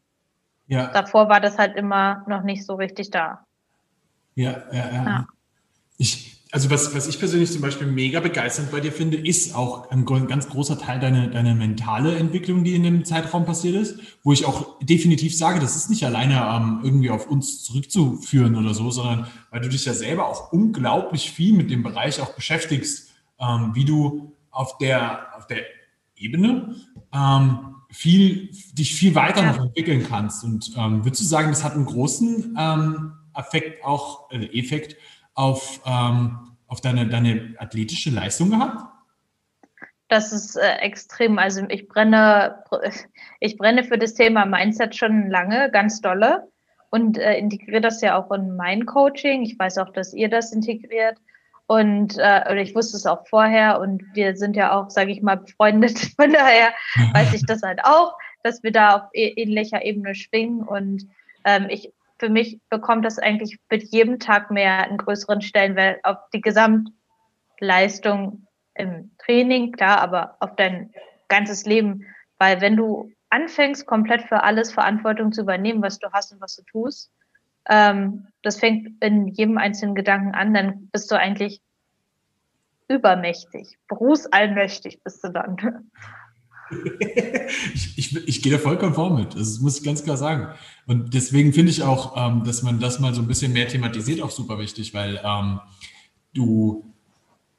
Ja. 0.68 0.88
Davor 0.92 1.30
war 1.30 1.42
das 1.42 1.58
halt 1.58 1.76
immer 1.76 2.24
noch 2.28 2.44
nicht 2.44 2.66
so 2.66 2.76
richtig 2.76 3.12
da. 3.12 3.46
Ja, 4.36 4.64
ja, 4.72 4.92
ja. 4.92 5.06
ja. 5.06 5.28
Ich, 5.98 6.42
also 6.52 6.70
was, 6.70 6.96
was 6.96 7.08
ich 7.08 7.20
persönlich 7.20 7.52
zum 7.52 7.62
Beispiel 7.62 7.88
mega 7.88 8.20
begeisternd 8.20 8.72
bei 8.72 8.80
dir 8.80 8.92
finde, 8.92 9.18
ist 9.18 9.56
auch 9.56 9.90
ein 9.92 10.06
ganz 10.06 10.50
großer 10.50 10.80
Teil 10.80 11.00
deiner 11.00 11.28
deine 11.28 11.56
mentale 11.56 12.16
Entwicklung, 12.16 12.64
die 12.64 12.76
in 12.76 12.84
dem 12.84 13.06
Zeitraum 13.06 13.46
passiert 13.46 13.76
ist, 13.76 14.00
wo 14.24 14.34
ich 14.34 14.46
auch 14.46 14.80
definitiv 14.80 15.36
sage, 15.36 15.60
das 15.60 15.76
ist 15.76 15.90
nicht 15.90 16.06
alleine 16.06 16.36
ähm, 16.36 16.80
irgendwie 16.84 17.10
auf 17.10 17.28
uns 17.28 17.64
zurückzuführen 17.64 18.56
oder 18.56 18.74
so, 18.74 18.90
sondern 18.92 19.28
weil 19.52 19.62
du 19.62 19.70
dich 19.70 19.86
ja 19.86 19.94
selber 19.94 20.28
auch 20.28 20.52
unglaublich 20.52 21.32
viel 21.32 21.56
mit 21.56 21.70
dem 21.70 21.84
Bereich 21.84 22.22
auch 22.22 22.34
beschäftigst, 22.34 23.12
ähm, 23.40 23.72
wie 23.74 23.86
du 23.86 24.33
auf 24.54 24.78
der, 24.78 25.36
auf 25.36 25.48
der 25.48 25.64
Ebene 26.16 26.76
ähm, 27.14 27.76
viel, 27.92 28.50
dich 28.74 28.96
viel 28.96 29.16
weiter 29.16 29.42
ja. 29.42 29.52
noch 29.52 29.66
entwickeln 29.66 30.06
kannst. 30.08 30.44
Und 30.44 30.72
ähm, 30.78 31.04
würdest 31.04 31.22
du 31.22 31.26
sagen, 31.26 31.50
das 31.50 31.64
hat 31.64 31.74
einen 31.74 31.86
großen 31.86 32.56
ähm, 32.58 33.14
Effekt 33.36 33.84
auch, 33.84 34.32
äh, 34.32 34.46
Effekt 34.58 34.96
auf, 35.34 35.82
ähm, 35.86 36.56
auf 36.68 36.82
deine, 36.82 37.08
deine 37.08 37.56
athletische 37.58 38.12
Leistung 38.12 38.52
gehabt? 38.52 38.86
Das 40.08 40.32
ist 40.32 40.56
äh, 40.56 40.76
extrem. 40.76 41.40
Also 41.40 41.66
ich 41.70 41.88
brenne, 41.88 42.64
ich 43.40 43.58
brenne 43.58 43.84
für 43.84 43.98
das 43.98 44.14
Thema 44.14 44.46
Mindset 44.46 44.96
schon 44.96 45.30
lange, 45.30 45.72
ganz 45.72 46.02
dolle 46.02 46.48
und 46.92 47.18
äh, 47.18 47.38
integriere 47.38 47.82
das 47.82 48.02
ja 48.02 48.18
auch 48.18 48.32
in 48.32 48.56
mein 48.56 48.86
Coaching. 48.86 49.42
Ich 49.42 49.58
weiß 49.58 49.80
auch, 49.80 49.92
dass 49.92 50.14
ihr 50.14 50.30
das 50.30 50.52
integriert. 50.52 51.18
Und 51.68 52.18
äh, 52.18 52.42
oder 52.46 52.62
ich 52.62 52.76
wusste 52.76 52.98
es 52.98 53.06
auch 53.06 53.26
vorher 53.28 53.80
und 53.80 54.04
wir 54.14 54.36
sind 54.36 54.56
ja 54.56 54.78
auch, 54.78 54.90
sage 54.90 55.12
ich 55.12 55.22
mal, 55.22 55.38
befreundet. 55.38 55.98
Von 56.18 56.34
daher 56.34 56.74
weiß 57.14 57.34
ich 57.34 57.46
das 57.46 57.62
halt 57.62 57.80
auch, 57.84 58.18
dass 58.44 58.64
wir 58.64 58.72
da 58.72 58.98
auf 58.98 59.04
e 59.14 59.34
ähnlicher 59.38 59.84
Ebene 59.84 60.14
schwingen. 60.14 60.64
Und 60.64 61.08
ähm, 61.46 61.68
ich, 61.70 61.94
für 62.20 62.30
mich 62.30 62.60
bekommt 62.70 63.06
das 63.06 63.18
eigentlich 63.18 63.58
mit 63.70 63.84
jedem 63.84 64.20
Tag 64.20 64.52
mehr 64.52 64.80
einen 64.80 64.98
größeren 64.98 65.42
Stellenwert 65.42 66.04
auf 66.04 66.18
die 66.34 66.42
Gesamtleistung 66.42 68.46
im 68.76 69.12
Training, 69.20 69.72
klar, 69.72 70.02
aber 70.02 70.36
auf 70.40 70.56
dein 70.56 70.92
ganzes 71.30 71.66
Leben. 71.66 72.06
Weil 72.40 72.60
wenn 72.60 72.76
du 72.76 73.12
anfängst, 73.30 73.86
komplett 73.86 74.24
für 74.24 74.44
alles 74.44 74.72
Verantwortung 74.72 75.32
zu 75.32 75.42
übernehmen, 75.42 75.82
was 75.82 76.00
du 76.00 76.12
hast 76.12 76.34
und 76.34 76.42
was 76.42 76.56
du 76.56 76.64
tust, 76.64 77.12
ähm, 77.70 78.28
das 78.42 78.60
fängt 78.60 79.02
in 79.04 79.28
jedem 79.28 79.58
einzelnen 79.58 79.96
Gedanken 79.96 80.34
an, 80.34 80.54
dann 80.54 80.88
bist 80.92 81.10
du 81.12 81.16
eigentlich 81.18 81.62
übermächtig. 82.88 83.78
Berufsallmächtig 83.88 85.02
bist 85.04 85.24
du 85.24 85.30
dann. 85.30 85.58
ich, 87.74 87.98
ich, 87.98 88.28
ich, 88.28 88.42
gehe 88.42 88.52
da 88.52 88.58
voll 88.58 88.78
konform 88.78 89.16
mit. 89.16 89.36
Das 89.36 89.60
muss 89.60 89.78
ich 89.78 89.84
ganz 89.84 90.04
klar 90.04 90.18
sagen. 90.18 90.48
Und 90.88 91.14
deswegen 91.14 91.54
finde 91.54 91.72
ich 91.72 91.84
auch, 91.84 92.16
ähm, 92.18 92.44
dass 92.44 92.64
man 92.64 92.80
das 92.80 93.00
mal 93.00 93.14
so 93.14 93.22
ein 93.22 93.28
bisschen 93.28 93.54
mehr 93.54 93.68
thematisiert, 93.68 94.22
auch 94.22 94.32
super 94.32 94.60
wichtig, 94.60 94.94
weil 94.94 95.22
ähm, 95.24 95.60
du 96.34 96.94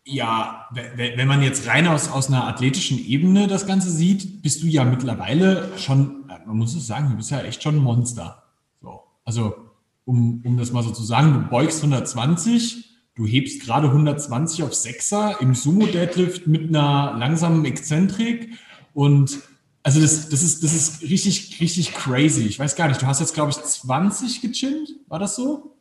ja, 0.06 0.68
wenn 0.72 1.26
man 1.26 1.42
jetzt 1.42 1.66
rein 1.66 1.86
aus, 1.86 2.10
aus 2.10 2.28
einer 2.28 2.46
athletischen 2.46 2.98
Ebene 2.98 3.46
das 3.46 3.66
Ganze 3.66 3.90
sieht, 3.90 4.42
bist 4.42 4.62
du 4.62 4.66
ja 4.66 4.84
mittlerweile 4.84 5.72
schon, 5.78 6.26
man 6.46 6.58
muss 6.58 6.74
es 6.74 6.86
sagen, 6.86 7.08
du 7.08 7.16
bist 7.16 7.30
ja 7.30 7.40
echt 7.40 7.62
schon 7.62 7.76
ein 7.76 7.82
Monster. 7.82 8.42
So. 8.82 9.00
Also, 9.24 9.63
um, 10.04 10.42
um 10.44 10.56
das 10.56 10.72
mal 10.72 10.82
so 10.82 10.90
zu 10.90 11.02
sagen, 11.02 11.32
du 11.32 11.40
beugst 11.48 11.78
120, 11.78 12.90
du 13.14 13.26
hebst 13.26 13.62
gerade 13.62 13.88
120 13.88 14.62
auf 14.62 14.74
Sechser 14.74 15.40
im 15.40 15.54
Sumo-Deadlift 15.54 16.46
mit 16.46 16.68
einer 16.68 17.16
langsamen 17.18 17.64
Exzentrik 17.64 18.50
und 18.92 19.40
also 19.82 20.00
das, 20.00 20.30
das, 20.30 20.42
ist, 20.42 20.64
das 20.64 20.72
ist 20.72 21.02
richtig, 21.02 21.60
richtig 21.60 21.92
crazy. 21.92 22.46
Ich 22.46 22.58
weiß 22.58 22.74
gar 22.74 22.88
nicht, 22.88 23.02
du 23.02 23.06
hast 23.06 23.20
jetzt, 23.20 23.34
glaube 23.34 23.50
ich, 23.50 23.56
20 23.56 24.40
gechinnt, 24.40 24.88
war 25.08 25.18
das 25.18 25.36
so? 25.36 25.76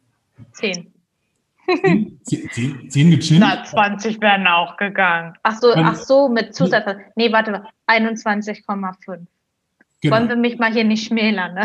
Zehn. 0.51 0.93
Zehn, 2.23 2.49
zehn, 2.51 2.89
zehn 2.89 3.09
gechinnt? 3.09 3.39
Na, 3.39 3.63
20 3.63 4.19
wären 4.19 4.45
auch 4.47 4.75
gegangen. 4.75 5.33
Ach 5.43 5.57
so, 5.57 5.73
ach 5.73 5.95
so 5.95 6.27
mit 6.27 6.53
Zusatz. 6.53 6.97
Nee, 7.15 7.31
warte, 7.31 7.63
21,5. 7.87 9.25
Genau. 10.03 10.17
Wollen 10.17 10.27
wir 10.27 10.35
mich 10.35 10.59
mal 10.59 10.69
hier 10.69 10.83
nicht 10.83 11.07
schmälern, 11.07 11.53
ne? 11.53 11.63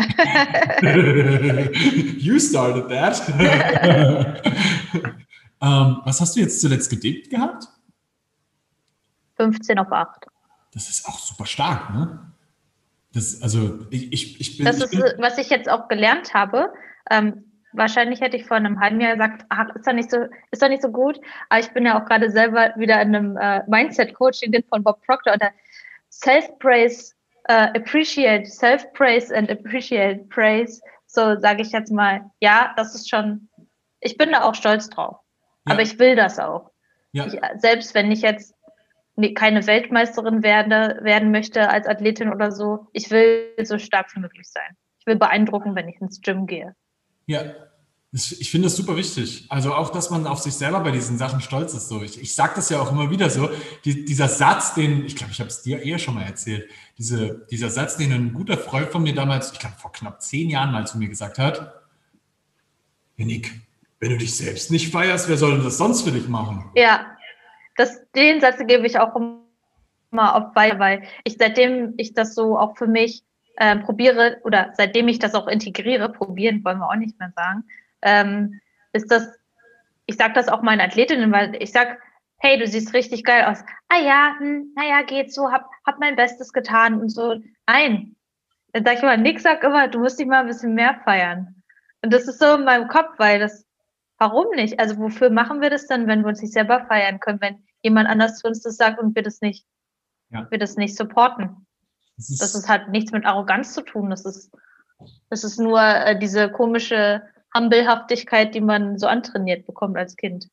you 2.17 2.39
started 2.39 2.87
that. 2.87 3.21
ähm, 5.61 5.97
was 6.05 6.21
hast 6.21 6.37
du 6.37 6.39
jetzt 6.39 6.61
zuletzt 6.61 6.89
gedickt 6.89 7.29
gehabt? 7.29 7.65
15 9.35 9.77
auf 9.77 9.91
8. 9.91 10.25
Das 10.73 10.89
ist 10.89 11.05
auch 11.05 11.19
super 11.19 11.45
stark, 11.45 11.93
ne? 11.93 12.31
Das, 13.11 13.41
also 13.41 13.85
ich, 13.89 14.13
ich, 14.13 14.39
ich 14.39 14.55
bin. 14.55 14.65
Das 14.65 14.77
ist, 14.77 14.91
bin, 14.91 15.03
was 15.17 15.37
ich 15.37 15.49
jetzt 15.49 15.67
auch 15.67 15.89
gelernt 15.89 16.33
habe. 16.33 16.71
Ähm, 17.11 17.43
wahrscheinlich 17.73 18.21
hätte 18.21 18.37
ich 18.37 18.45
vor 18.45 18.55
einem 18.55 18.79
halben 18.79 19.01
Jahr 19.01 19.17
gesagt, 19.17 19.45
ach, 19.49 19.75
ist 19.75 19.85
doch 19.85 19.91
nicht 19.91 20.11
so, 20.11 20.27
ist 20.51 20.63
doch 20.63 20.69
nicht 20.69 20.81
so 20.81 20.91
gut. 20.91 21.19
Aber 21.49 21.59
ich 21.59 21.73
bin 21.73 21.85
ja 21.85 22.01
auch 22.01 22.05
gerade 22.05 22.31
selber 22.31 22.71
wieder 22.77 23.01
in 23.01 23.13
einem 23.13 23.35
äh, 23.35 23.63
Mindset-Coaching 23.67 24.63
von 24.69 24.81
Bob 24.81 25.05
Proctor 25.05 25.33
oder 25.33 25.51
Self-Praise, 26.09 27.15
uh, 27.49 27.71
appreciate, 27.75 28.47
Self-Praise 28.47 29.31
and 29.31 29.49
appreciate 29.49 30.29
praise. 30.29 30.81
So 31.07 31.39
sage 31.39 31.63
ich 31.63 31.71
jetzt 31.71 31.91
mal, 31.91 32.29
ja, 32.39 32.73
das 32.77 32.93
ist 32.93 33.09
schon, 33.09 33.49
ich 33.99 34.17
bin 34.17 34.31
da 34.31 34.43
auch 34.43 34.55
stolz 34.55 34.89
drauf. 34.89 35.17
Ja. 35.65 35.73
Aber 35.73 35.81
ich 35.81 35.97
will 35.99 36.15
das 36.15 36.39
auch. 36.39 36.71
Ja. 37.11 37.25
Ich, 37.25 37.39
selbst 37.59 37.95
wenn 37.95 38.11
ich 38.11 38.21
jetzt 38.21 38.53
keine 39.35 39.65
Weltmeisterin 39.67 40.43
werde, 40.43 40.99
werden 41.03 41.31
möchte 41.31 41.69
als 41.69 41.87
Athletin 41.87 42.31
oder 42.31 42.51
so. 42.51 42.87
Ich 42.93 43.11
will 43.11 43.53
so 43.63 43.77
stark 43.77 44.15
wie 44.15 44.19
möglich 44.19 44.47
sein. 44.47 44.77
Ich 44.99 45.07
will 45.07 45.17
beeindrucken, 45.17 45.75
wenn 45.75 45.89
ich 45.89 45.99
ins 45.99 46.21
Gym 46.21 46.45
gehe. 46.45 46.75
Ja, 47.25 47.41
ich 48.11 48.49
finde 48.49 48.65
das 48.65 48.75
super 48.75 48.95
wichtig. 48.95 49.45
Also 49.49 49.73
auch, 49.73 49.91
dass 49.91 50.09
man 50.09 50.25
auf 50.25 50.39
sich 50.39 50.55
selber 50.55 50.79
bei 50.79 50.89
diesen 50.89 51.19
Sachen 51.19 51.41
stolz 51.41 51.75
ist. 51.75 51.89
So, 51.89 52.01
ich, 52.01 52.19
ich 52.19 52.33
sage 52.33 52.53
das 52.55 52.69
ja 52.69 52.79
auch 52.79 52.91
immer 52.91 53.11
wieder 53.11 53.29
so. 53.29 53.49
Die, 53.85 54.03
dieser 54.03 54.27
Satz, 54.27 54.73
den, 54.73 55.05
ich 55.05 55.15
glaube, 55.15 55.31
ich 55.31 55.39
habe 55.39 55.49
es 55.49 55.61
dir 55.61 55.83
eher 55.83 55.99
schon 55.99 56.15
mal 56.15 56.23
erzählt, 56.23 56.67
diese, 56.97 57.45
dieser 57.51 57.69
Satz, 57.69 57.97
den 57.97 58.11
ein 58.11 58.33
guter 58.33 58.57
Freund 58.57 58.89
von 58.89 59.03
mir 59.03 59.13
damals, 59.13 59.51
ich 59.51 59.59
glaube, 59.59 59.75
vor 59.77 59.91
knapp 59.91 60.23
zehn 60.23 60.49
Jahren 60.49 60.71
mal 60.71 60.87
zu 60.87 60.97
mir 60.97 61.07
gesagt 61.07 61.37
hat, 61.37 61.83
Nick, 63.15 63.51
wenn 63.99 64.11
du 64.11 64.17
dich 64.17 64.35
selbst 64.35 64.71
nicht 64.71 64.91
feierst, 64.91 65.29
wer 65.29 65.37
soll 65.37 65.51
denn 65.51 65.63
das 65.63 65.77
sonst 65.77 66.01
für 66.01 66.11
dich 66.11 66.27
machen? 66.27 66.71
Ja, 66.75 67.05
das, 67.75 68.01
den 68.15 68.41
Satz 68.41 68.57
gebe 68.65 68.87
ich 68.87 68.97
auch 68.97 69.15
immer 69.15 70.35
auf 70.35 70.55
weiter, 70.55 70.79
weil 70.79 71.03
ich 71.25 71.35
seitdem 71.37 71.93
ich 71.97 72.13
das 72.13 72.33
so 72.33 72.57
auch 72.57 72.75
für 72.75 72.87
mich 72.87 73.23
äh, 73.57 73.77
probiere 73.77 74.37
oder 74.43 74.73
seitdem 74.75 75.09
ich 75.09 75.19
das 75.19 75.35
auch 75.35 75.47
integriere, 75.47 76.09
probieren 76.09 76.63
wollen 76.63 76.79
wir 76.79 76.89
auch 76.89 76.95
nicht 76.95 77.19
mehr 77.19 77.31
sagen, 77.35 77.65
ähm, 78.01 78.59
ist 78.93 79.11
das, 79.11 79.27
ich 80.05 80.17
sage 80.17 80.33
das 80.33 80.47
auch 80.47 80.61
meinen 80.61 80.81
Athletinnen, 80.81 81.31
weil 81.31 81.55
ich 81.61 81.71
sage, 81.71 81.97
hey, 82.37 82.57
du 82.57 82.65
siehst 82.67 82.93
richtig 82.93 83.23
geil 83.23 83.45
aus. 83.45 83.63
Ah 83.89 83.99
ja, 83.99 84.35
hm, 84.39 84.73
naja, 84.75 85.01
geht 85.03 85.33
so, 85.33 85.51
hab, 85.51 85.69
hab 85.85 85.99
mein 85.99 86.15
Bestes 86.15 86.53
getan 86.53 86.99
und 86.99 87.09
so. 87.09 87.35
Nein. 87.67 88.15
Dann 88.71 88.85
sag 88.85 88.97
ich 88.97 89.03
immer, 89.03 89.17
Nick 89.17 89.39
sagt 89.39 89.63
immer, 89.63 89.87
du 89.87 89.99
musst 89.99 90.19
dich 90.19 90.27
mal 90.27 90.41
ein 90.41 90.47
bisschen 90.47 90.73
mehr 90.73 91.01
feiern. 91.03 91.63
Und 92.01 92.13
das 92.13 92.27
ist 92.27 92.39
so 92.39 92.55
in 92.55 92.65
meinem 92.65 92.87
Kopf, 92.87 93.17
weil 93.17 93.39
das, 93.39 93.65
warum 94.17 94.47
nicht? 94.55 94.79
Also 94.79 94.97
wofür 94.97 95.29
machen 95.29 95.59
wir 95.59 95.69
das 95.69 95.87
dann, 95.87 96.07
wenn 96.07 96.21
wir 96.21 96.27
uns 96.29 96.41
nicht 96.41 96.53
selber 96.53 96.85
feiern 96.85 97.19
können, 97.19 97.41
wenn 97.41 97.63
jemand 97.81 98.07
anders 98.07 98.39
zu 98.39 98.47
uns 98.47 98.61
das 98.61 98.77
sagt 98.77 98.99
und 98.99 99.15
wir 99.15 99.23
das 99.23 99.41
nicht, 99.41 99.65
ja. 100.29 100.47
wir 100.49 100.59
das 100.59 100.77
nicht 100.77 100.95
supporten. 100.95 101.65
Das 102.15 102.29
ist, 102.29 102.41
das 102.41 102.55
ist 102.55 102.69
halt 102.69 102.89
nichts 102.89 103.11
mit 103.11 103.25
Arroganz 103.25 103.73
zu 103.73 103.81
tun. 103.81 104.09
Das 104.09 104.25
ist, 104.25 104.51
das 105.29 105.43
ist 105.43 105.59
nur 105.59 105.81
äh, 105.81 106.17
diese 106.19 106.51
komische 106.51 107.23
Humbelhaftigkeit, 107.55 108.53
die 108.53 108.61
man 108.61 108.97
so 108.97 109.07
antrainiert 109.07 109.65
bekommt 109.65 109.97
als 109.97 110.15
Kind. 110.15 110.47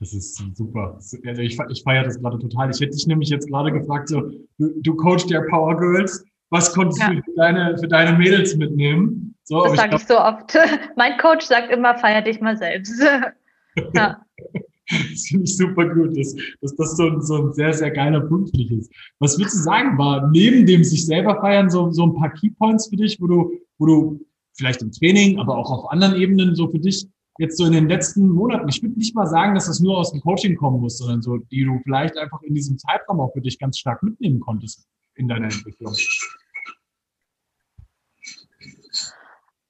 Das 0.00 0.12
ist 0.12 0.40
super. 0.54 0.94
Also 0.94 1.42
ich, 1.42 1.58
ich 1.70 1.82
feiere 1.82 2.04
das 2.04 2.20
gerade 2.20 2.38
total. 2.38 2.70
Ich 2.70 2.80
hätte 2.80 2.94
dich 2.94 3.06
nämlich 3.06 3.30
jetzt 3.30 3.48
gerade 3.48 3.72
gefragt, 3.72 4.08
so, 4.08 4.30
du, 4.58 4.72
du 4.80 4.94
coachst 4.94 5.28
ja 5.30 5.42
Power 5.50 5.76
Girls. 5.76 6.24
Was 6.50 6.72
konntest 6.72 7.00
ja. 7.00 7.10
du 7.10 7.22
für 7.22 7.34
deine, 7.36 7.76
für 7.78 7.88
deine 7.88 8.16
Mädels 8.16 8.56
mitnehmen? 8.56 9.34
So, 9.44 9.62
das 9.64 9.76
sage 9.76 9.96
ich, 9.96 10.06
so 10.06 10.18
oft. 10.18 10.56
mein 10.96 11.18
Coach 11.18 11.44
sagt 11.44 11.72
immer, 11.72 11.96
feier 11.98 12.22
dich 12.22 12.40
mal 12.40 12.56
selbst. 12.56 13.02
ja. 13.94 14.22
Das 14.90 15.26
finde 15.28 15.44
ich 15.44 15.54
super 15.54 15.86
gut, 15.86 16.16
dass, 16.18 16.34
dass 16.62 16.74
das 16.76 16.96
so 16.96 17.08
ein, 17.08 17.20
so 17.20 17.34
ein 17.34 17.52
sehr, 17.52 17.74
sehr 17.74 17.90
geiler 17.90 18.22
Punkt 18.22 18.48
für 18.48 18.56
dich 18.56 18.72
ist. 18.72 18.90
Was 19.18 19.38
würdest 19.38 19.56
du 19.56 19.62
sagen, 19.64 19.98
war 19.98 20.30
neben 20.30 20.64
dem 20.64 20.82
sich 20.82 21.04
selber 21.04 21.38
feiern 21.42 21.68
so, 21.68 21.90
so 21.90 22.06
ein 22.06 22.14
paar 22.14 22.32
Keypoints 22.32 22.88
für 22.88 22.96
dich, 22.96 23.20
wo 23.20 23.26
du, 23.26 23.52
wo 23.76 23.84
du 23.84 24.20
vielleicht 24.58 24.82
im 24.82 24.92
Training, 24.92 25.38
aber 25.38 25.56
auch 25.56 25.70
auf 25.70 25.90
anderen 25.90 26.16
Ebenen 26.16 26.54
so 26.54 26.68
für 26.68 26.78
dich 26.78 27.06
jetzt 27.38 27.56
so 27.56 27.66
in 27.66 27.72
den 27.72 27.88
letzten 27.88 28.28
Monaten, 28.28 28.68
ich 28.68 28.82
würde 28.82 28.98
nicht 28.98 29.14
mal 29.14 29.26
sagen, 29.26 29.54
dass 29.54 29.66
das 29.66 29.80
nur 29.80 29.96
aus 29.96 30.12
dem 30.12 30.20
Coaching 30.20 30.56
kommen 30.56 30.80
muss, 30.80 30.98
sondern 30.98 31.22
so, 31.22 31.38
die 31.38 31.64
du 31.64 31.80
vielleicht 31.84 32.18
einfach 32.18 32.42
in 32.42 32.54
diesem 32.54 32.76
Zeitraum 32.78 33.20
auch 33.20 33.32
für 33.32 33.40
dich 33.40 33.58
ganz 33.58 33.78
stark 33.78 34.02
mitnehmen 34.02 34.40
konntest 34.40 34.86
in 35.14 35.28
deiner 35.28 35.44
Entwicklung? 35.44 35.94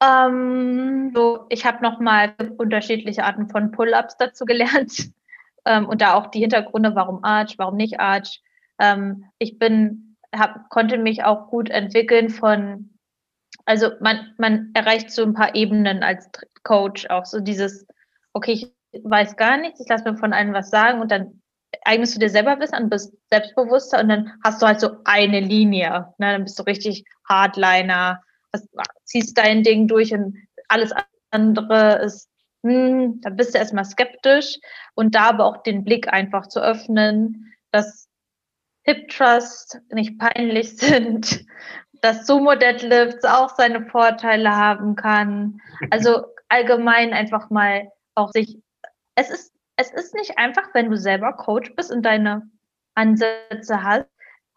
Ähm, 0.01 1.13
so, 1.15 1.47
ich 1.51 1.67
habe 1.67 1.83
nochmal 1.83 2.35
unterschiedliche 2.57 3.25
Arten 3.25 3.49
von 3.49 3.71
Pull-ups 3.73 4.17
dazu 4.19 4.45
gelernt 4.45 5.11
ähm, 5.67 5.87
und 5.87 6.01
da 6.01 6.15
auch 6.15 6.29
die 6.29 6.41
Hintergründe, 6.41 6.95
warum 6.95 7.23
Arch, 7.23 7.59
warum 7.59 7.77
nicht 7.77 8.01
Arch. 8.01 8.43
Ähm, 8.79 9.25
ich 9.39 9.59
bin, 9.59 10.17
hab, 10.35 10.71
konnte 10.71 10.97
mich 10.99 11.25
auch 11.25 11.49
gut 11.49 11.69
entwickeln 11.69 12.31
von, 12.31 12.98
also 13.65 13.91
man, 14.01 14.35
man 14.39 14.71
erreicht 14.75 15.11
so 15.11 15.23
ein 15.23 15.35
paar 15.35 15.55
Ebenen 15.55 16.03
als 16.03 16.31
Coach 16.63 17.07
auch 17.11 17.27
so 17.27 17.41
dieses, 17.41 17.87
okay, 18.33 18.53
ich 18.53 19.05
weiß 19.05 19.37
gar 19.37 19.57
nichts, 19.59 19.81
ich 19.81 19.89
lasse 19.89 20.11
mir 20.11 20.17
von 20.17 20.33
allen 20.33 20.55
was 20.55 20.71
sagen 20.71 21.01
und 21.01 21.11
dann 21.11 21.43
eignest 21.85 22.15
du 22.15 22.19
dir 22.19 22.31
selber 22.31 22.59
Wissen 22.61 22.75
an, 22.75 22.89
bist 22.89 23.15
selbstbewusster 23.31 24.01
und 24.01 24.09
dann 24.09 24.33
hast 24.43 24.63
du 24.63 24.67
halt 24.67 24.81
so 24.81 24.99
eine 25.05 25.41
Linie. 25.41 26.15
Ne? 26.19 26.33
Dann 26.33 26.45
bist 26.45 26.59
du 26.59 26.63
richtig 26.63 27.05
Hardliner, 27.29 28.23
ziehst 29.05 29.37
dein 29.37 29.63
Ding 29.63 29.87
durch 29.87 30.13
und 30.13 30.37
alles 30.69 30.93
andere 31.31 32.01
ist, 32.03 32.29
hm, 32.63 33.21
da 33.21 33.31
bist 33.31 33.55
du 33.55 33.59
erstmal 33.59 33.85
skeptisch 33.85 34.59
und 34.95 35.15
da 35.15 35.29
aber 35.29 35.45
auch 35.45 35.63
den 35.63 35.85
Blick 35.85 36.13
einfach 36.13 36.49
zu 36.49 36.61
öffnen, 36.61 37.53
dass 37.71 38.09
Hip 38.83 39.09
Trust 39.09 39.81
nicht 39.93 40.19
peinlich 40.19 40.77
sind, 40.77 41.45
dass 42.01 42.27
Sumo 42.27 42.55
Deadlifts 42.55 43.25
auch 43.25 43.51
seine 43.57 43.87
Vorteile 43.87 44.55
haben 44.55 44.97
kann. 44.97 45.61
Also 45.91 46.27
allgemein 46.49 47.13
einfach 47.13 47.51
mal 47.51 47.91
auch 48.15 48.31
sich, 48.33 48.59
es 49.15 49.31
ist, 49.31 49.53
es 49.77 49.93
ist 49.93 50.15
nicht 50.15 50.39
einfach, 50.39 50.75
wenn 50.75 50.91
du 50.91 50.97
selber 50.97 51.33
Coach 51.33 51.75
bist 51.77 51.93
und 51.93 52.03
deine 52.03 52.51
Ansätze 52.95 53.83
hast, 53.83 54.07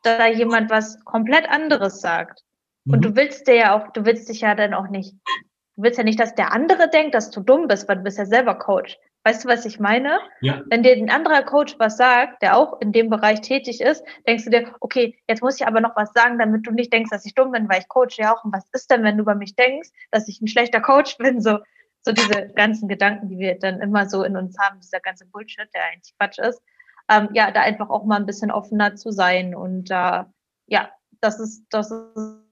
dass 0.03 0.17
da 0.17 0.27
jemand 0.27 0.69
was 0.69 1.03
komplett 1.05 1.49
anderes 1.49 2.01
sagt. 2.01 2.41
Und 2.85 2.97
mhm. 2.97 3.01
du 3.01 3.15
willst 3.15 3.47
dir 3.47 3.55
ja 3.55 3.75
auch, 3.75 3.91
du 3.91 4.05
willst 4.05 4.29
dich 4.29 4.41
ja 4.41 4.55
dann 4.55 4.73
auch 4.73 4.87
nicht, 4.87 5.13
du 5.75 5.83
willst 5.83 5.97
ja 5.97 6.03
nicht, 6.03 6.19
dass 6.19 6.33
der 6.33 6.51
andere 6.51 6.89
denkt, 6.89 7.13
dass 7.13 7.29
du 7.29 7.41
dumm 7.41 7.67
bist, 7.67 7.87
weil 7.87 7.97
du 7.97 8.03
bist 8.03 8.17
ja 8.17 8.25
selber 8.25 8.55
Coach. 8.55 8.97
Weißt 9.23 9.43
du, 9.43 9.49
was 9.49 9.65
ich 9.65 9.79
meine? 9.79 10.19
Ja. 10.41 10.63
Wenn 10.67 10.81
dir 10.81 10.93
ein 10.93 11.11
anderer 11.11 11.43
Coach 11.43 11.75
was 11.77 11.97
sagt, 11.97 12.41
der 12.41 12.57
auch 12.57 12.81
in 12.81 12.91
dem 12.91 13.09
Bereich 13.09 13.41
tätig 13.41 13.79
ist, 13.79 14.03
denkst 14.27 14.45
du 14.45 14.49
dir, 14.49 14.73
okay, 14.79 15.19
jetzt 15.27 15.43
muss 15.43 15.59
ich 15.59 15.67
aber 15.67 15.79
noch 15.79 15.95
was 15.95 16.11
sagen, 16.13 16.39
damit 16.39 16.65
du 16.65 16.71
nicht 16.71 16.91
denkst, 16.91 17.11
dass 17.11 17.25
ich 17.25 17.35
dumm 17.35 17.51
bin, 17.51 17.69
weil 17.69 17.81
ich 17.81 17.87
coach 17.87 18.17
ja 18.17 18.33
auch. 18.33 18.43
Und 18.43 18.53
was 18.53 18.67
ist 18.71 18.89
denn, 18.89 19.03
wenn 19.03 19.17
du 19.17 19.23
über 19.23 19.35
mich 19.35 19.55
denkst, 19.55 19.89
dass 20.09 20.27
ich 20.27 20.41
ein 20.41 20.47
schlechter 20.47 20.81
Coach 20.81 21.17
bin? 21.19 21.39
So, 21.39 21.59
so 22.01 22.11
diese 22.11 22.49
ganzen 22.55 22.87
Gedanken, 22.87 23.29
die 23.29 23.37
wir 23.37 23.59
dann 23.59 23.79
immer 23.79 24.09
so 24.09 24.23
in 24.23 24.35
uns 24.35 24.57
haben, 24.57 24.79
dieser 24.79 24.99
ganze 24.99 25.27
Bullshit, 25.27 25.69
der 25.73 25.83
eigentlich 25.83 26.15
Quatsch 26.17 26.39
ist. 26.39 26.61
Ähm, 27.09 27.29
ja, 27.33 27.51
da 27.51 27.61
einfach 27.61 27.89
auch 27.89 28.05
mal 28.05 28.15
ein 28.15 28.25
bisschen 28.25 28.51
offener 28.51 28.95
zu 28.95 29.11
sein 29.11 29.53
und 29.53 29.91
äh, 29.91 30.23
ja, 30.67 30.89
das 31.19 31.39
ist, 31.39 31.65
das 31.69 31.91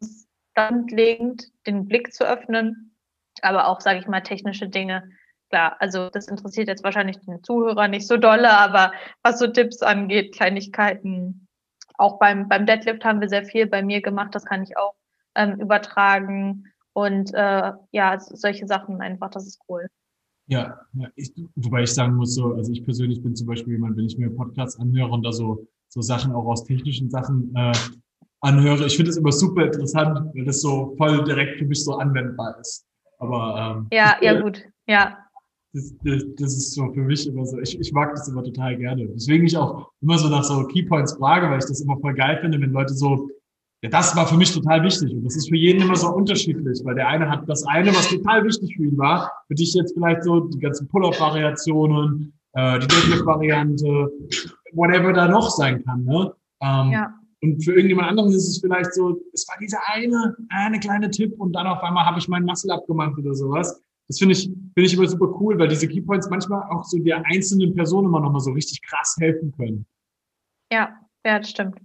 ist 0.02 0.28
grundlegend, 0.56 1.52
den 1.66 1.88
Blick 1.88 2.14
zu 2.14 2.26
öffnen, 2.28 2.96
Aber 3.42 3.68
auch, 3.68 3.80
sage 3.82 4.00
ich 4.00 4.08
mal, 4.08 4.22
technische 4.22 4.68
Dinge. 4.68 5.10
Klar, 5.50 5.78
also 5.80 6.10
das 6.12 6.28
interessiert 6.28 6.68
jetzt 6.68 6.84
wahrscheinlich 6.84 7.18
den 7.20 7.44
Zuhörer 7.44 7.88
nicht 7.88 8.08
so 8.08 8.18
dolle, 8.18 8.52
aber 8.52 8.92
was 9.24 9.40
so 9.40 9.48
Tipps 9.48 9.82
angeht, 9.82 10.36
Kleinigkeiten, 10.36 11.48
auch 11.98 12.20
beim, 12.20 12.48
beim 12.48 12.66
Deadlift 12.66 13.04
haben 13.04 13.20
wir 13.20 13.30
sehr 13.30 13.44
viel 13.44 13.66
bei 13.66 13.82
mir 13.82 14.02
gemacht, 14.02 14.34
das 14.36 14.46
kann 14.46 14.64
ich 14.64 14.78
auch 14.78 14.94
ähm, 15.36 15.60
übertragen. 15.60 16.66
Und 16.94 17.34
äh, 17.34 17.72
ja, 17.92 18.20
solche 18.20 18.68
Sachen 18.68 19.02
einfach, 19.02 19.30
das 19.32 19.48
ist 19.48 19.60
cool. 19.68 19.88
Ja, 20.48 20.80
ja 20.94 21.08
ich, 21.16 21.34
wobei 21.56 21.84
ich 21.84 21.94
sagen 21.94 22.16
muss, 22.16 22.36
so, 22.36 22.54
also 22.54 22.72
ich 22.72 22.84
persönlich 22.84 23.22
bin 23.22 23.36
zum 23.36 23.48
Beispiel 23.48 23.74
jemand, 23.74 23.98
wenn 23.98 24.06
ich 24.06 24.18
mir 24.18 24.30
Podcasts 24.30 24.80
anhöre 24.80 25.10
und 25.10 25.24
da 25.24 25.32
so, 25.32 25.68
so 25.88 26.02
Sachen 26.02 26.34
auch 26.34 26.46
aus 26.46 26.64
technischen 26.64 27.10
Sachen 27.10 27.54
äh, 27.56 27.74
anhöre, 28.42 28.86
ich 28.86 28.96
finde 28.96 29.12
es 29.12 29.18
immer 29.18 29.32
super 29.32 29.66
interessant, 29.66 30.32
weil 30.34 30.46
das 30.46 30.62
so 30.62 30.96
voll 30.98 31.24
direkt 31.24 31.60
für 31.60 31.66
mich 31.66 31.84
so 31.84 31.98
anwendbar 31.98 32.60
ist. 32.60 32.86
Aber 33.20 33.78
ähm, 33.78 33.88
ja, 33.92 34.18
ja 34.22 34.42
gut, 34.42 34.64
ja. 34.88 35.18
Das, 35.74 35.94
das, 36.04 36.24
das, 36.38 36.58
ist 36.58 36.74
so 36.74 36.92
für 36.94 37.02
mich 37.02 37.28
immer 37.28 37.46
so, 37.46 37.60
ich, 37.60 37.80
ich 37.80 37.92
mag 37.92 38.16
das 38.16 38.28
immer 38.28 38.44
total 38.44 38.76
gerne. 38.76 39.08
Deswegen 39.08 39.46
ich 39.46 39.56
auch 39.56 39.92
immer 40.02 40.18
so 40.18 40.28
nach 40.28 40.44
so 40.44 40.66
Keypoints 40.66 41.14
frage, 41.14 41.48
weil 41.48 41.60
ich 41.60 41.66
das 41.66 41.82
immer 41.82 41.98
voll 42.00 42.16
geil 42.16 42.40
finde, 42.42 42.60
wenn 42.60 42.72
Leute 42.72 42.94
so 42.94 43.30
ja, 43.82 43.90
das 43.90 44.16
war 44.16 44.28
für 44.28 44.36
mich 44.36 44.54
total 44.54 44.84
wichtig. 44.84 45.14
Und 45.14 45.24
das 45.24 45.38
ist 45.38 45.48
für 45.48 45.56
jeden 45.56 45.82
immer 45.82 45.96
so 45.96 46.10
unterschiedlich, 46.10 46.82
weil 46.84 46.96
der 46.96 47.08
eine 47.08 47.30
hat 47.30 47.48
das 47.48 47.64
eine, 47.66 47.92
was 47.92 48.10
total 48.10 48.44
wichtig 48.44 48.76
für 48.76 48.84
ihn 48.84 48.98
war, 48.98 49.32
für 49.48 49.56
dich 49.56 49.74
jetzt 49.74 49.94
vielleicht 49.94 50.24
so 50.24 50.42
die 50.42 50.60
ganzen 50.60 50.88
Pull-Up-Variationen, 50.90 52.34
äh, 52.54 52.80
die 52.80 52.88
Deadlift-Variante, 52.88 54.12
whatever 54.74 55.14
da 55.14 55.30
noch 55.30 55.50
sein 55.50 55.84
kann. 55.86 56.04
Ne? 56.04 56.34
Ähm, 56.62 56.92
ja. 56.92 57.14
Und 57.42 57.64
für 57.64 57.72
irgendjemand 57.72 58.10
anderen 58.10 58.32
ist 58.32 58.50
es 58.50 58.60
vielleicht 58.60 58.94
so, 58.94 59.18
es 59.32 59.48
war 59.48 59.56
dieser 59.62 59.80
eine, 59.86 60.36
eine 60.50 60.78
kleine 60.80 61.10
Tipp 61.10 61.40
und 61.40 61.54
dann 61.54 61.66
auf 61.66 61.82
einmal 61.82 62.06
habe 62.06 62.20
ich 62.20 62.28
meinen 62.28 62.46
Muscle 62.46 62.74
abgemacht 62.74 63.18
oder 63.18 63.34
sowas. 63.34 63.82
Das 64.10 64.18
finde 64.18 64.34
ich, 64.34 64.44
finde 64.44 64.82
ich 64.88 64.94
immer 64.96 65.08
super 65.08 65.28
cool, 65.40 65.58
weil 65.60 65.68
diese 65.68 65.88
Keypoints 65.88 66.30
manchmal 66.32 66.64
auch 66.72 66.84
so 66.84 66.98
der 66.98 67.24
einzelnen 67.28 67.76
Person 67.76 68.06
immer 68.06 68.20
nochmal 68.20 68.42
so 68.42 68.52
richtig 68.52 68.82
krass 68.82 69.16
helfen 69.20 69.54
können. 69.56 69.86
Ja, 70.74 71.00
ja, 71.24 71.38
das 71.38 71.52
stimmt. 71.52 71.80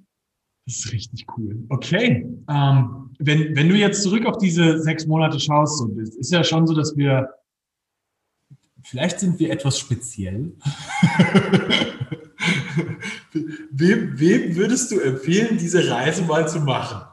Das 0.64 0.76
ist 0.76 0.92
richtig 0.92 1.26
cool. 1.36 1.62
Okay. 1.68 2.26
Ähm, 2.48 3.10
wenn, 3.18 3.54
wenn 3.54 3.68
du 3.68 3.76
jetzt 3.76 4.02
zurück 4.02 4.24
auf 4.24 4.38
diese 4.38 4.80
sechs 4.80 5.06
Monate 5.06 5.38
schaust, 5.38 5.78
so, 5.78 5.88
das 5.88 6.16
ist 6.16 6.32
ja 6.32 6.42
schon 6.42 6.66
so, 6.66 6.74
dass 6.74 6.96
wir, 6.96 7.28
vielleicht 8.82 9.20
sind 9.20 9.38
wir 9.38 9.50
etwas 9.50 9.78
speziell. 9.78 10.54
wem, 13.70 14.18
wem 14.18 14.56
würdest 14.56 14.90
du 14.90 14.98
empfehlen, 15.00 15.58
diese 15.58 15.90
Reise 15.90 16.24
mal 16.24 16.48
zu 16.48 16.60
machen? 16.60 17.06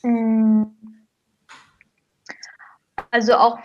Hm. 0.00 0.73
Also 3.14 3.34
auch 3.34 3.60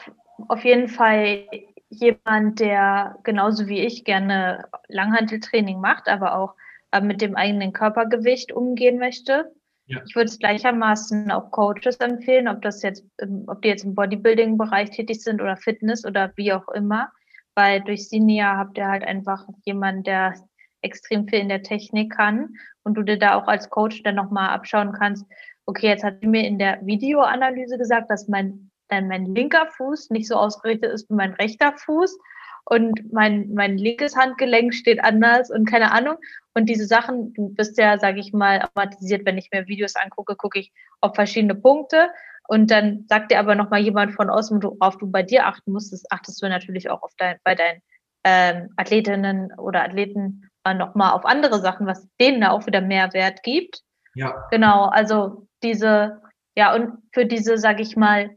auf 0.48 0.64
jeden 0.64 0.90
Fall 0.90 1.48
jemand, 1.90 2.60
der 2.60 3.18
genauso 3.24 3.66
wie 3.66 3.80
ich 3.80 4.06
gerne 4.06 4.66
Langhanteltraining 4.90 5.82
macht, 5.82 6.08
aber 6.08 6.38
auch 6.38 6.54
äh, 6.92 7.02
mit 7.02 7.20
dem 7.20 7.36
eigenen 7.36 7.74
Körpergewicht 7.74 8.52
umgehen 8.52 9.00
möchte. 9.00 9.52
Ja. 9.88 10.04
Ich 10.06 10.16
würde 10.16 10.30
es 10.30 10.38
gleichermaßen 10.38 11.32
auch 11.32 11.50
Coaches 11.50 11.96
empfehlen, 11.96 12.48
ob 12.48 12.62
das 12.62 12.84
jetzt, 12.84 13.04
ob 13.48 13.64
die 13.64 13.70
jetzt 13.70 13.86
im 13.86 13.96
Bodybuilding-Bereich 13.96 14.92
tätig 14.92 15.24
sind 15.24 15.42
oder 15.42 15.58
Fitness 15.58 16.06
oder 16.06 16.32
wie 16.36 16.54
auch 16.54 16.68
immer, 16.68 17.10
weil 17.56 17.82
durch 17.82 18.08
Sinia 18.08 18.56
habt 18.56 18.78
ihr 18.78 18.88
halt 18.88 19.04
einfach 19.04 19.48
jemanden, 19.66 20.04
der 20.04 20.36
extrem 20.84 21.28
viel 21.28 21.40
in 21.40 21.50
der 21.50 21.64
Technik 21.64 22.16
kann 22.16 22.54
und 22.84 22.94
du 22.94 23.02
dir 23.02 23.18
da 23.18 23.34
auch 23.34 23.48
als 23.48 23.72
Coach 23.72 24.04
dann 24.04 24.14
nochmal 24.14 24.50
abschauen 24.50 24.92
kannst, 24.92 25.26
okay, 25.66 25.88
jetzt 25.88 26.04
hat 26.04 26.20
sie 26.22 26.28
mir 26.28 26.46
in 26.46 26.60
der 26.60 26.86
Videoanalyse 26.86 27.80
gesagt, 27.80 28.12
dass 28.12 28.28
mein, 28.28 28.70
dann 28.90 29.08
mein 29.08 29.26
linker 29.26 29.68
Fuß 29.78 30.10
nicht 30.10 30.28
so 30.28 30.36
ausgerichtet 30.36 30.92
ist 30.92 31.10
wie 31.10 31.16
mein 31.16 31.34
rechter 31.34 31.74
Fuß 31.78 32.18
und 32.66 33.12
mein, 33.12 33.54
mein 33.54 33.78
linkes 33.78 34.16
Handgelenk 34.16 34.74
steht 34.74 35.04
anders 35.04 35.50
und 35.50 35.66
keine 35.66 35.92
Ahnung. 35.92 36.18
Und 36.54 36.68
diese 36.68 36.86
Sachen, 36.86 37.34
du 37.34 37.50
bist 37.50 37.78
ja, 37.80 37.98
sage 37.98 38.20
ich 38.20 38.32
mal, 38.32 38.62
automatisiert, 38.62 39.26
wenn 39.26 39.38
ich 39.38 39.50
mir 39.52 39.68
Videos 39.68 39.96
angucke, 39.96 40.36
gucke 40.36 40.60
ich 40.60 40.72
auf 41.02 41.16
verschiedene 41.16 41.56
Punkte. 41.56 42.10
Und 42.48 42.70
dann 42.70 43.06
sagt 43.08 43.32
dir 43.32 43.40
aber 43.40 43.56
nochmal 43.56 43.80
jemand 43.80 44.14
von 44.14 44.30
außen, 44.30 44.62
worauf 44.62 44.98
du 44.98 45.10
bei 45.10 45.24
dir 45.24 45.48
achten 45.48 45.72
musst, 45.72 45.94
das 45.94 46.04
achtest 46.12 46.42
du 46.42 46.50
natürlich 46.50 46.90
auch 46.90 47.02
auf 47.02 47.12
dein, 47.18 47.38
bei 47.44 47.56
deinen 47.56 47.82
ähm, 48.24 48.70
Athletinnen 48.76 49.52
oder 49.58 49.84
Athleten 49.84 50.50
äh, 50.64 50.74
nochmal 50.74 51.14
auf 51.14 51.26
andere 51.26 51.60
Sachen, 51.60 51.88
was 51.88 52.08
denen 52.20 52.42
da 52.42 52.52
auch 52.52 52.66
wieder 52.68 52.82
mehr 52.82 53.14
Wert 53.14 53.44
gibt. 53.44 53.82
Ja. 54.14 54.48
Genau, 54.52 54.86
also 54.86 55.48
diese, 55.64 56.22
ja, 56.56 56.74
und 56.76 57.00
für 57.14 57.26
diese, 57.26 57.58
sage 57.58 57.82
ich 57.82 57.96
mal, 57.96 58.36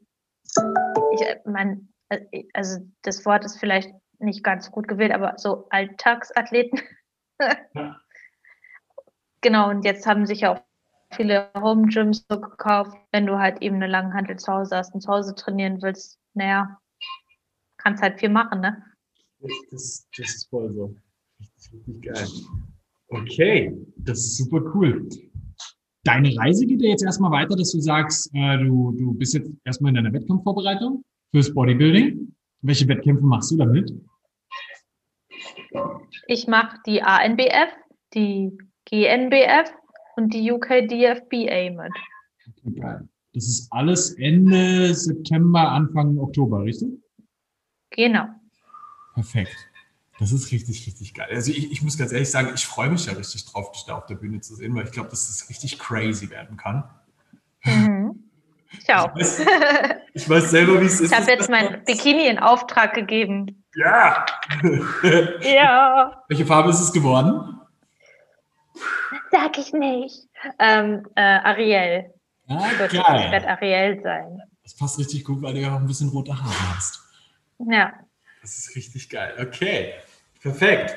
ich 1.15 1.27
mein, 1.45 1.89
äh, 2.09 2.45
also 2.53 2.81
das 3.03 3.25
Wort 3.25 3.45
ist 3.45 3.59
vielleicht 3.59 3.93
nicht 4.19 4.45
ganz 4.45 4.71
gut 4.71 4.89
gewählt, 4.89 5.13
aber 5.13 5.35
so 5.39 5.67
Alltagsathleten. 5.71 6.81
Ja. 7.75 8.01
genau, 9.41 9.69
und 9.71 9.85
jetzt 9.85 10.07
haben 10.07 10.27
sich 10.27 10.43
ja 10.43 10.55
auch 10.55 10.63
viele 11.13 11.51
Home 11.57 11.89
Gyms 11.89 12.25
so 12.31 12.41
gekauft, 12.41 12.97
wenn 13.11 13.27
du 13.27 13.37
halt 13.37 13.61
eben 13.63 13.77
eine 13.77 13.89
Langhantel 13.89 14.39
zu 14.39 14.53
Hause 14.53 14.77
hast 14.77 14.95
und 14.95 15.01
zu 15.01 15.09
Hause 15.09 15.35
trainieren 15.35 15.83
willst, 15.83 16.21
naja, 16.35 16.79
kannst 17.79 18.01
halt 18.01 18.21
viel 18.21 18.29
machen, 18.29 18.61
ne? 18.61 18.81
Das, 19.73 20.07
das 20.17 20.29
ist 20.29 20.51
voll 20.51 20.73
so. 20.73 20.95
Richtig, 21.41 21.73
richtig 21.73 22.03
geil. 22.03 22.29
Okay, 23.09 23.77
das 23.97 24.19
ist 24.19 24.37
super 24.37 24.63
cool. 24.75 25.09
Deine 26.05 26.37
Reise 26.37 26.67
geht 26.67 26.83
ja 26.83 26.89
jetzt 26.89 27.05
erstmal 27.05 27.31
weiter, 27.31 27.55
dass 27.55 27.71
du 27.71 27.81
sagst, 27.81 28.31
äh, 28.35 28.59
du, 28.59 28.93
du 28.93 29.15
bist 29.15 29.35
jetzt 29.35 29.51
erstmal 29.65 29.91
in 29.91 29.97
deiner 29.97 30.13
Wettkampfvorbereitung 30.13 31.05
fürs 31.31 31.55
Bodybuilding. 31.55 32.35
Welche 32.63 32.89
Wettkämpfe 32.89 33.25
machst 33.25 33.53
du 33.53 33.57
damit? 33.57 33.93
Ich 36.27 36.47
mache 36.49 36.79
die 36.87 37.03
ANBF, 37.03 37.73
die 38.15 38.57
GNBF 38.87 39.73
und 40.17 40.35
die 40.35 40.51
UKDFBA 40.51 41.71
mit. 41.71 41.93
Okay, 42.49 42.81
geil. 42.81 43.09
Das 43.35 43.47
ist 43.47 43.73
alles 43.73 44.13
Ende 44.19 44.95
September, 44.95 45.71
Anfang 45.71 46.19
Oktober, 46.19 46.65
richtig? 46.65 46.91
Genau. 47.91 48.27
Perfekt. 49.15 49.72
Das 50.23 50.31
ist 50.31 50.53
richtig, 50.53 50.87
richtig 50.87 51.15
geil. 51.15 51.27
Also 51.33 51.51
ich, 51.51 51.73
ich 51.73 51.83
muss 51.83 51.99
ganz 51.99 52.13
ehrlich 52.13 52.31
sagen, 52.31 52.53
ich 52.55 52.65
freue 52.65 52.89
mich 52.89 53.07
ja 53.07 53.13
richtig 53.13 53.45
drauf, 53.45 53.73
dich 53.73 53.87
da 53.87 53.97
auf 53.97 54.07
der 54.07 54.15
Bühne 54.15 54.41
zu 54.41 54.55
sehen, 54.55 54.73
weil 54.77 54.85
ich 54.85 54.93
glaube, 54.93 55.11
dass 55.11 55.27
das 55.27 55.49
richtig 55.49 55.81
crazy 55.81 56.31
werden 56.31 56.57
kann. 56.57 56.85
Mhm. 57.65 58.23
Ich 58.71 58.95
auch. 58.95 59.11
Ich 59.17 59.23
weiß, 59.25 59.47
ich 60.15 60.29
weiß 60.29 60.51
selber, 60.53 60.81
wie 60.81 60.87
es 60.87 61.01
ist. 61.01 61.11
Ich 61.11 61.19
habe 61.19 61.29
jetzt 61.29 61.51
mein 61.51 61.85
Bikini 61.85 62.29
in 62.29 62.39
Auftrag 62.39 62.95
gegeben. 62.95 63.65
Ja. 63.75 64.25
ja. 65.43 66.23
Welche 66.29 66.47
Farbe 66.47 66.71
ist 66.71 66.81
es 66.81 66.93
geworden? 66.93 67.61
Sag 69.33 69.59
ich 69.59 69.73
nicht. 69.73 70.29
Ähm, 70.61 71.05
äh, 71.17 71.21
Ariel. 71.21 72.15
Ah, 72.47 72.69
geil. 72.79 72.89
Ich 72.93 73.33
werde 73.33 73.49
Ariel 73.49 74.01
sein. 74.05 74.41
Das 74.63 74.77
passt 74.77 75.01
richtig 75.01 75.25
gut, 75.25 75.43
weil 75.43 75.55
du 75.55 75.61
ja 75.63 75.75
auch 75.75 75.81
ein 75.81 75.87
bisschen 75.89 76.11
rote 76.11 76.41
Haare 76.41 76.77
hast. 76.77 77.01
Ja. 77.59 77.93
Das 78.41 78.57
ist 78.57 78.77
richtig 78.77 79.11
geil. 79.11 79.35
Okay, 79.41 79.95
perfekt. 80.43 80.95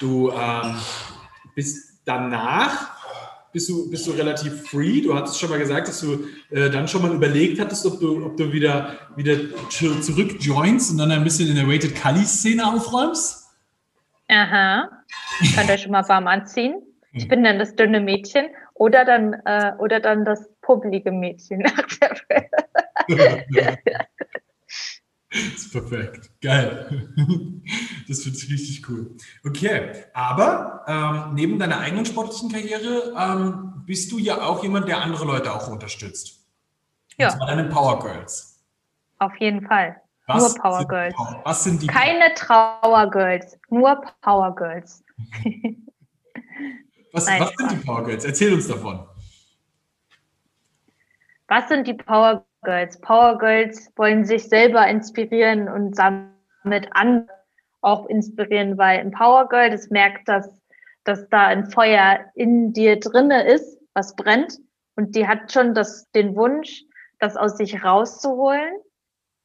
Du 0.00 0.30
ähm, 0.30 0.76
bist 1.54 2.00
danach 2.04 2.96
bist 3.56 3.70
du, 3.70 3.88
bist 3.88 4.06
du 4.06 4.10
relativ 4.10 4.68
free. 4.68 5.00
Du 5.00 5.14
hattest 5.14 5.40
schon 5.40 5.48
mal 5.48 5.58
gesagt, 5.58 5.88
dass 5.88 6.02
du 6.02 6.26
äh, 6.50 6.68
dann 6.68 6.86
schon 6.86 7.00
mal 7.00 7.14
überlegt 7.14 7.58
hattest, 7.58 7.86
ob 7.86 7.98
du, 8.00 8.26
ob 8.26 8.36
du 8.36 8.52
wieder, 8.52 8.98
wieder 9.16 9.34
zurück 9.70 10.36
joinst 10.40 10.90
und 10.90 10.98
dann 10.98 11.10
ein 11.10 11.24
bisschen 11.24 11.48
in 11.48 11.54
der 11.54 11.66
Weighted 11.66 11.94
Kali-Szene 11.94 12.66
aufräumst. 12.66 13.46
Aha. 14.28 14.90
Könnt 15.54 15.70
ihr 15.70 15.78
schon 15.78 15.92
mal 15.92 16.06
warm 16.06 16.26
anziehen. 16.26 16.82
Ich 17.14 17.28
bin 17.28 17.44
dann 17.44 17.58
das 17.58 17.74
dünne 17.74 18.00
Mädchen 18.00 18.48
oder 18.74 19.06
dann, 19.06 19.32
äh, 19.46 19.72
oder 19.78 20.00
dann 20.00 20.26
das 20.26 20.50
publige 20.60 21.10
Mädchen 21.10 21.64
Das 25.36 25.62
ist 25.62 25.72
perfekt. 25.72 26.30
Geil. 26.40 27.12
Das 28.08 28.22
finde 28.22 28.38
ich 28.38 28.50
richtig 28.50 28.88
cool. 28.88 29.16
Okay, 29.44 30.04
aber 30.14 30.84
ähm, 30.86 31.34
neben 31.34 31.58
deiner 31.58 31.80
eigenen 31.80 32.06
sportlichen 32.06 32.50
Karriere 32.50 33.12
ähm, 33.18 33.82
bist 33.84 34.12
du 34.12 34.18
ja 34.18 34.42
auch 34.42 34.62
jemand, 34.62 34.86
der 34.88 35.02
andere 35.02 35.24
Leute 35.24 35.52
auch 35.52 35.68
unterstützt. 35.68 36.46
Ja. 37.18 37.28
Und 37.28 37.36
zwar 37.36 37.46
deine 37.48 37.64
Power 37.64 37.98
Girls. 37.98 38.62
Auf 39.18 39.36
jeden 39.38 39.66
Fall. 39.66 40.00
Was 40.26 40.54
nur 40.54 40.62
Power 40.62 40.86
Girls. 40.86 41.14
Power, 41.16 41.40
was 41.44 41.64
sind 41.64 41.82
die? 41.82 41.86
Keine 41.86 42.34
Trauer 42.34 43.10
Girls, 43.10 43.58
nur 43.70 44.00
Power 44.22 44.54
Girls. 44.54 45.02
was, 47.12 47.26
Nein, 47.26 47.40
was 47.40 47.52
sind 47.56 47.72
die 47.72 47.84
Power 47.84 48.04
Girls? 48.04 48.24
Erzähl 48.24 48.52
uns 48.52 48.66
davon. 48.66 49.06
Was 51.48 51.68
sind 51.68 51.86
die 51.86 51.94
Power 51.94 52.44
Girls? 52.66 53.00
Power 53.00 53.38
Girls 53.38 53.90
wollen 53.96 54.24
sich 54.24 54.48
selber 54.48 54.86
inspirieren 54.88 55.68
und 55.68 55.96
damit 55.98 56.88
an 56.90 57.28
auch 57.80 58.06
inspirieren, 58.06 58.76
weil 58.76 58.98
ein 58.98 59.12
Power 59.12 59.48
Girl, 59.48 59.70
das 59.70 59.88
merkt, 59.90 60.28
dass, 60.28 60.60
dass 61.04 61.28
da 61.28 61.46
ein 61.46 61.70
Feuer 61.70 62.18
in 62.34 62.72
dir 62.72 62.98
drinne 62.98 63.46
ist, 63.46 63.78
was 63.94 64.16
brennt. 64.16 64.58
Und 64.96 65.14
die 65.14 65.28
hat 65.28 65.52
schon 65.52 65.72
das, 65.72 66.10
den 66.10 66.34
Wunsch, 66.34 66.82
das 67.20 67.36
aus 67.36 67.56
sich 67.56 67.84
rauszuholen, 67.84 68.74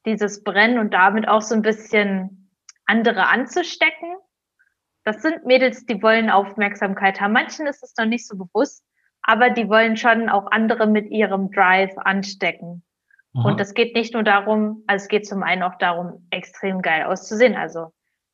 dieses 0.05 0.43
Brennen 0.43 0.79
und 0.79 0.93
damit 0.93 1.27
auch 1.27 1.41
so 1.41 1.53
ein 1.53 1.61
bisschen 1.61 2.51
andere 2.85 3.27
anzustecken. 3.27 4.15
Das 5.03 5.21
sind 5.21 5.45
Mädels, 5.45 5.85
die 5.85 6.01
wollen 6.01 6.31
Aufmerksamkeit 6.31 7.21
haben. 7.21 7.33
Manchen 7.33 7.67
ist 7.67 7.83
es 7.83 7.93
noch 7.97 8.05
nicht 8.05 8.27
so 8.27 8.35
bewusst, 8.35 8.83
aber 9.21 9.51
die 9.51 9.69
wollen 9.69 9.97
schon 9.97 10.29
auch 10.29 10.51
andere 10.51 10.87
mit 10.87 11.11
ihrem 11.11 11.51
Drive 11.51 11.95
anstecken. 11.97 12.83
Aha. 13.33 13.47
Und 13.47 13.59
das 13.59 13.73
geht 13.73 13.95
nicht 13.95 14.13
nur 14.13 14.23
darum, 14.23 14.83
also 14.87 15.03
es 15.03 15.07
geht 15.07 15.25
zum 15.25 15.43
einen 15.43 15.63
auch 15.63 15.77
darum, 15.77 16.27
extrem 16.31 16.81
geil 16.81 17.05
auszusehen, 17.05 17.55
also 17.55 17.93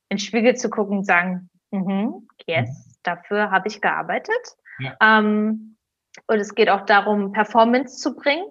in 0.09 0.17
den 0.17 0.19
Spiegel 0.19 0.55
zu 0.55 0.69
gucken 0.69 0.99
und 0.99 1.03
sagen, 1.05 1.49
mhm, 1.71 2.27
yes, 2.47 2.69
mhm. 2.69 2.91
dafür 3.03 3.51
habe 3.51 3.67
ich 3.67 3.81
gearbeitet. 3.81 4.55
Ja. 4.79 4.95
Ähm, 5.01 5.77
und 6.25 6.39
es 6.39 6.55
geht 6.55 6.69
auch 6.69 6.85
darum, 6.85 7.31
Performance 7.31 7.97
zu 7.97 8.15
bringen. 8.15 8.45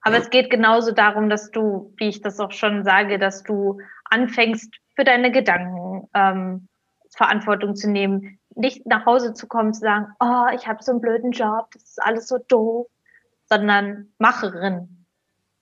Aber 0.00 0.16
es 0.16 0.30
geht 0.30 0.50
genauso 0.50 0.92
darum, 0.92 1.28
dass 1.28 1.50
du, 1.50 1.94
wie 1.96 2.08
ich 2.08 2.22
das 2.22 2.40
auch 2.40 2.50
schon 2.50 2.82
sage, 2.82 3.18
dass 3.18 3.42
du 3.42 3.78
anfängst, 4.04 4.74
für 4.94 5.04
deine 5.04 5.30
Gedanken 5.30 6.08
ähm, 6.14 6.68
Verantwortung 7.16 7.74
zu 7.76 7.90
nehmen, 7.90 8.38
nicht 8.54 8.86
nach 8.86 9.06
Hause 9.06 9.34
zu 9.34 9.46
kommen, 9.46 9.72
zu 9.74 9.80
sagen, 9.80 10.06
oh, 10.20 10.46
ich 10.54 10.66
habe 10.66 10.82
so 10.82 10.92
einen 10.92 11.00
blöden 11.00 11.32
Job, 11.32 11.68
das 11.72 11.82
ist 11.82 12.02
alles 12.02 12.28
so 12.28 12.38
doof, 12.48 12.86
sondern 13.52 14.08
Macherin. 14.18 15.04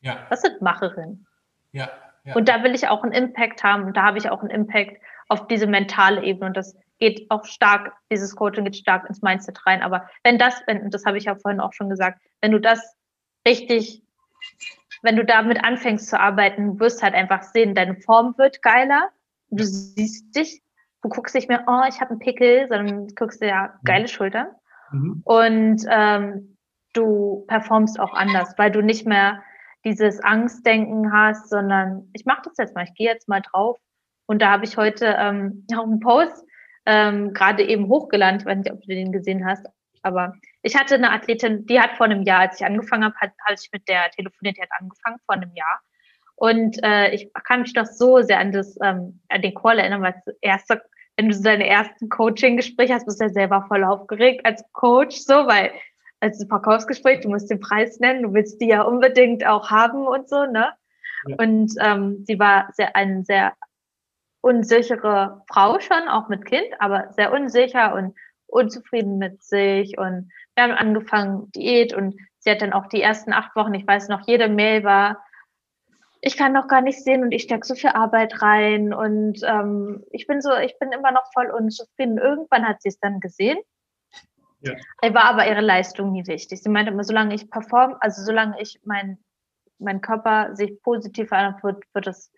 Ja. 0.01 0.27
Was 0.29 0.43
sind 0.43 0.63
Macherin? 0.63 1.27
Ja, 1.73 1.91
ja. 2.25 2.37
Und 2.37 2.49
da 2.49 2.63
will 2.63 2.73
ich 2.75 2.87
auch 2.87 3.03
einen 3.03 3.13
Impact 3.13 3.65
haben 3.65 3.85
und 3.85 3.97
da 3.97 4.05
habe 4.05 4.19
ich 4.19 4.31
auch 4.31 4.41
einen 4.43 4.51
Impact 4.51 5.03
auf 5.29 5.49
diese 5.49 5.67
mentale 5.67 6.23
Ebene 6.23 6.47
und 6.47 6.57
das 6.57 6.77
geht 7.01 7.29
auch 7.31 7.45
stark, 7.45 7.93
dieses 8.13 8.37
Coaching 8.37 8.65
geht 8.65 8.77
stark 8.77 9.09
ins 9.09 9.23
Mindset 9.23 9.67
rein. 9.67 9.83
Aber 9.83 10.09
wenn 10.23 10.39
das, 10.39 10.63
wenn, 10.67 10.91
das 10.91 11.05
habe 11.05 11.19
ich 11.19 11.25
ja 11.25 11.35
vorhin 11.35 11.61
auch 11.61 11.73
schon 11.73 11.89
gesagt, 11.89 12.21
wenn 12.41 12.53
du 12.53 12.61
das 12.61 12.97
richtig, 13.47 14.03
wenn 15.03 15.17
du 15.17 15.25
damit 15.25 15.65
anfängst 15.65 16.09
zu 16.09 16.21
arbeiten, 16.21 16.79
wirst 16.79 17.03
halt 17.03 17.15
einfach 17.15 17.43
sehen, 17.43 17.75
deine 17.75 17.97
Form 17.97 18.39
wird 18.39 18.63
geiler, 18.63 19.09
du 19.51 19.65
siehst 19.65 20.37
dich, 20.37 20.63
du 21.03 21.09
guckst 21.09 21.35
nicht 21.35 21.49
mehr, 21.49 21.65
oh, 21.67 21.83
ich 21.89 22.01
habe 22.01 22.11
einen 22.11 22.21
Pickel, 22.21 22.69
sondern 22.69 23.09
guckst 23.17 23.41
dir 23.41 23.49
ja 23.49 23.75
geile 23.85 24.07
Schultern. 24.07 24.49
Mhm. 24.93 25.23
Und 25.25 25.85
ähm, 25.89 26.57
du 26.93 27.45
performst 27.49 27.99
auch 28.01 28.13
anders, 28.13 28.55
weil 28.57 28.71
du 28.71 28.83
nicht 28.83 29.07
mehr 29.07 29.43
dieses 29.85 30.21
Angstdenken 30.21 31.13
hast, 31.13 31.49
sondern 31.49 32.09
ich 32.13 32.25
mache 32.25 32.43
das 32.45 32.57
jetzt 32.59 32.75
mal, 32.75 32.85
ich 32.85 32.95
gehe 32.95 33.09
jetzt 33.09 33.29
mal 33.29 33.41
drauf. 33.41 33.79
Und 34.27 34.43
da 34.43 34.51
habe 34.51 34.65
ich 34.65 34.77
heute 34.77 35.17
ähm, 35.19 35.67
auch 35.77 35.85
einen 35.85 36.01
Post 36.01 36.45
ähm, 36.87 37.33
gerade 37.33 37.63
eben 37.63 37.89
hochgeladen, 37.89 38.41
ich 38.41 38.47
weiß 38.47 38.59
nicht, 38.59 38.73
ob 38.73 38.81
du 38.81 38.89
den 38.89 39.13
gesehen 39.13 39.47
hast, 39.47 39.67
aber 40.03 40.35
ich 40.63 40.77
hatte 40.77 40.95
eine 40.95 41.13
Athletin, 41.13 41.67
die 41.67 41.81
hat 41.81 41.93
vor 41.93 42.07
einem 42.07 42.23
Jahr, 42.23 42.41
als 42.41 42.61
ich 42.61 42.67
angefangen 42.67 43.05
habe, 43.05 43.15
hat, 43.17 43.33
hatte 43.45 43.63
ich 43.63 43.71
mit 43.73 43.89
der 43.89 44.11
telefoniert, 44.11 44.57
die 44.57 44.63
hat 44.63 44.71
angefangen 44.79 45.19
vor 45.27 45.35
einem 45.35 45.55
Jahr. 45.55 45.81
Und 46.37 46.83
äh, 46.83 47.11
ich 47.11 47.31
kann 47.45 47.63
mich 47.63 47.75
noch 47.75 47.85
so 47.85 48.23
sehr 48.23 48.39
an 48.39 48.51
das, 48.51 48.79
ähm, 48.83 49.21
an 49.29 49.43
den 49.43 49.55
Call 49.55 49.79
erinnern, 49.79 50.03
weil 50.03 50.15
das 50.25 50.35
erste, 50.41 50.83
wenn 51.17 51.29
du 51.29 51.39
deine 51.41 51.67
ersten 51.67 52.09
Coaching-Gespräche 52.09 52.95
hast, 52.95 53.05
bist 53.05 53.21
du 53.21 53.25
ja 53.25 53.31
selber 53.31 53.65
voll 53.69 53.85
aufgeregt 53.85 54.47
als 54.47 54.65
Coach, 54.73 55.17
so, 55.17 55.35
weil 55.47 55.71
als 56.21 56.45
Verkaufsgespräch, 56.47 57.21
du 57.21 57.31
musst 57.31 57.51
den 57.51 57.61
Preis 57.61 57.99
nennen, 57.99 58.23
du 58.23 58.35
willst 58.35 58.61
die 58.61 58.69
ja 58.69 58.83
unbedingt 58.83 59.47
auch 59.47 59.71
haben 59.71 60.07
und 60.07 60.29
so, 60.29 60.45
ne? 60.45 60.73
Ja. 61.27 61.37
Und 61.39 61.75
ähm, 61.81 62.25
sie 62.27 62.39
war 62.39 62.69
sehr, 62.73 62.95
eine 62.95 63.25
sehr 63.25 63.55
unsichere 64.43 65.43
Frau 65.51 65.81
schon, 65.81 66.09
auch 66.09 66.29
mit 66.29 66.45
Kind, 66.45 66.69
aber 66.79 67.13
sehr 67.13 67.33
unsicher 67.33 67.95
und 67.95 68.15
unzufrieden 68.47 69.19
mit 69.19 69.43
sich. 69.43 69.99
Und 69.99 70.31
wir 70.55 70.65
haben 70.65 70.73
angefangen, 70.73 71.51
Diät 71.53 71.95
und 71.95 72.17
sie 72.39 72.51
hat 72.51 72.63
dann 72.63 72.73
auch 72.73 72.87
die 72.87 73.03
ersten 73.03 73.33
acht 73.33 73.55
Wochen, 73.57 73.75
ich 73.75 73.87
weiß 73.87 74.09
noch, 74.09 74.27
jede 74.27 74.49
Mail 74.49 74.85
war, 74.85 75.23
ich 76.23 76.37
kann 76.37 76.53
noch 76.53 76.69
gar 76.69 76.83
nicht 76.83 77.03
sehen 77.03 77.23
und 77.23 77.33
ich 77.33 77.43
stecke 77.43 77.67
so 77.67 77.75
viel 77.75 77.91
Arbeit 77.91 78.43
rein 78.43 78.93
und 78.93 79.41
ähm, 79.43 80.05
ich 80.11 80.27
bin 80.27 80.43
so, 80.43 80.55
ich 80.55 80.79
bin 80.79 80.93
immer 80.93 81.13
noch 81.13 81.25
voll 81.33 81.51
unzufrieden. 81.51 82.19
Irgendwann 82.19 82.69
hat 82.69 82.83
sie 82.83 82.91
es 82.91 82.99
dann 82.99 83.21
gesehen 83.21 83.59
ja. 84.61 84.75
War 85.15 85.25
aber 85.25 85.49
ihre 85.49 85.61
Leistung 85.61 86.13
nie 86.13 86.27
wichtig. 86.27 86.63
Sie 86.63 86.69
meinte 86.69 86.93
immer, 86.93 87.05
solange 87.05 87.35
ich 87.35 87.51
perform, 87.51 87.97
also 88.01 88.23
solange 88.23 88.61
ich 88.61 88.81
mein, 88.85 89.19
mein 89.79 90.01
Körper 90.01 90.55
sich 90.55 90.83
positiv 90.83 91.29
verändert 91.29 91.63
wird, 91.63 91.85
wird 91.95 92.07
das, 92.07 92.33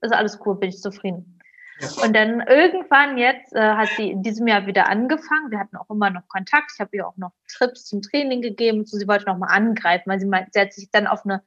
ist 0.00 0.12
alles 0.12 0.38
cool, 0.44 0.56
bin 0.56 0.70
ich 0.70 0.80
zufrieden. 0.80 1.38
Ja. 1.80 1.88
Und 2.04 2.16
dann 2.16 2.40
irgendwann 2.40 3.18
jetzt 3.18 3.54
äh, 3.54 3.74
hat 3.74 3.88
sie 3.96 4.10
in 4.10 4.22
diesem 4.22 4.48
Jahr 4.48 4.66
wieder 4.66 4.88
angefangen. 4.88 5.50
Wir 5.50 5.60
hatten 5.60 5.76
auch 5.76 5.88
immer 5.90 6.10
noch 6.10 6.26
Kontakt. 6.26 6.72
Ich 6.74 6.80
habe 6.80 6.96
ihr 6.96 7.06
auch 7.06 7.16
noch 7.16 7.32
Trips 7.46 7.84
zum 7.84 8.02
Training 8.02 8.42
gegeben. 8.42 8.84
So, 8.84 8.98
sie 8.98 9.06
wollte 9.06 9.26
noch 9.26 9.38
mal 9.38 9.46
angreifen, 9.46 10.10
weil 10.10 10.18
sie 10.18 10.26
meinte, 10.26 10.50
sie 10.52 10.60
hat 10.60 10.72
sich 10.72 10.90
dann 10.90 11.06
auf 11.06 11.24
eine 11.24 11.42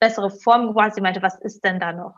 bessere 0.00 0.30
Form 0.30 0.68
gebracht. 0.68 0.94
Sie 0.94 1.02
meinte, 1.02 1.20
was 1.20 1.38
ist 1.40 1.62
denn 1.62 1.78
da 1.78 1.92
noch? 1.92 2.14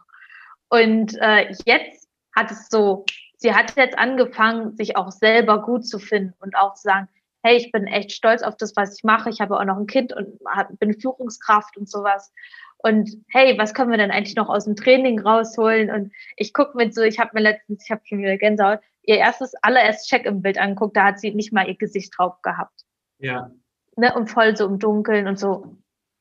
Und 0.69 1.17
äh, 1.21 1.53
jetzt 1.65 2.09
hat 2.37 2.53
es 2.53 2.69
so, 2.69 3.05
sie 3.39 3.53
hat 3.55 3.75
jetzt 3.77 3.99
angefangen, 3.99 4.77
sich 4.77 4.97
auch 4.97 5.11
selber 5.11 5.63
gut 5.63 5.87
zu 5.87 5.99
finden 5.99 6.35
und 6.39 6.57
auch 6.57 6.75
zu 6.75 6.83
sagen, 6.83 7.09
hey, 7.43 7.57
ich 7.57 7.73
bin 7.73 7.87
echt 7.87 8.13
stolz 8.13 8.43
auf 8.43 8.57
das, 8.57 8.75
was 8.77 8.97
ich 8.97 9.05
mache. 9.05 9.31
Ich 9.31 9.41
habe 9.41 9.59
auch 9.59 9.65
noch 9.65 9.77
ein 9.77 9.87
Kind 9.87 10.13
und 10.13 10.39
bin 10.79 10.99
Führungskraft 10.99 11.77
und 11.77 11.89
sowas. 11.89 12.33
Und 12.79 13.11
hey, 13.29 13.59
was 13.59 13.75
können 13.75 13.91
wir 13.91 13.99
denn 13.99 14.11
eigentlich 14.11 14.37
noch 14.37 14.49
aus 14.49 14.65
dem 14.65 14.77
Training 14.77 15.21
rausholen? 15.21 15.91
Und 15.91 16.13
ich 16.37 16.53
gucke 16.53 16.77
mit 16.77 16.95
so, 16.95 17.03
ich 17.03 17.19
habe 17.19 17.31
mir 17.35 17.41
letztens, 17.41 17.85
ich 17.85 17.91
habe 17.91 18.03
schon 18.05 18.19
wieder 18.19 18.37
Gänsehaut, 18.37 18.81
ihr 19.03 19.17
erstes, 19.17 19.55
allererst 19.63 20.09
Check 20.09 20.27
im 20.27 20.43
Bild 20.43 20.59
angeguckt, 20.59 20.97
da 20.97 21.07
hat 21.07 21.21
sie 21.21 21.35
nicht 21.35 21.53
mal 21.53 21.67
ihr 21.67 21.77
Gesicht 21.77 22.15
drauf 22.17 22.41
gehabt. 22.43 22.85
Ja. 23.19 23.51
Ne, 23.97 24.15
und 24.15 24.31
voll 24.31 24.57
so 24.57 24.67
im 24.67 24.79
Dunkeln 24.79 25.27
und 25.27 25.39
so, 25.39 25.77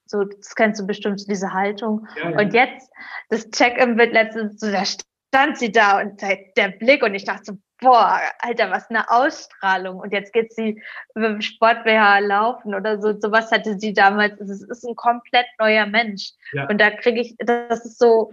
so, 0.06 0.24
das 0.24 0.56
kennst 0.56 0.82
du 0.82 0.88
bestimmt, 0.88 1.30
diese 1.30 1.54
Haltung. 1.54 2.08
Ja, 2.16 2.32
ja. 2.32 2.40
Und 2.40 2.54
jetzt, 2.54 2.92
das 3.30 3.50
Check 3.52 3.78
im 3.78 3.98
Bild 3.98 4.14
letztens, 4.14 4.60
so, 4.60 4.72
da 4.72 4.84
stand 4.84 5.58
sie 5.58 5.72
da 5.72 6.02
und 6.02 6.22
der 6.22 6.70
Blick 6.70 7.04
und 7.04 7.14
ich 7.14 7.26
dachte 7.26 7.44
so, 7.44 7.58
boah, 7.80 8.20
Alter, 8.40 8.72
was 8.72 8.90
eine 8.90 9.10
Ausstrahlung. 9.10 10.00
Und 10.00 10.13
jetzt 10.13 10.34
geht 10.34 10.54
sie 10.54 10.82
mit 11.16 11.26
dem 11.26 11.42
Sport 11.42 11.84
BH 11.84 12.20
laufen 12.20 12.76
oder 12.76 13.02
so. 13.02 13.20
Sowas 13.20 13.52
hatte 13.52 13.78
sie 13.80 13.94
damals. 13.94 14.40
Es 14.40 14.62
ist 14.62 14.84
ein 14.86 14.96
komplett 14.96 15.46
neuer 15.60 15.86
Mensch. 15.86 16.32
Ja. 16.54 16.68
Und 16.70 16.80
da 16.80 16.92
kriege 16.92 17.22
ich, 17.22 17.36
das 17.38 17.86
ist 17.86 18.00
so, 18.00 18.32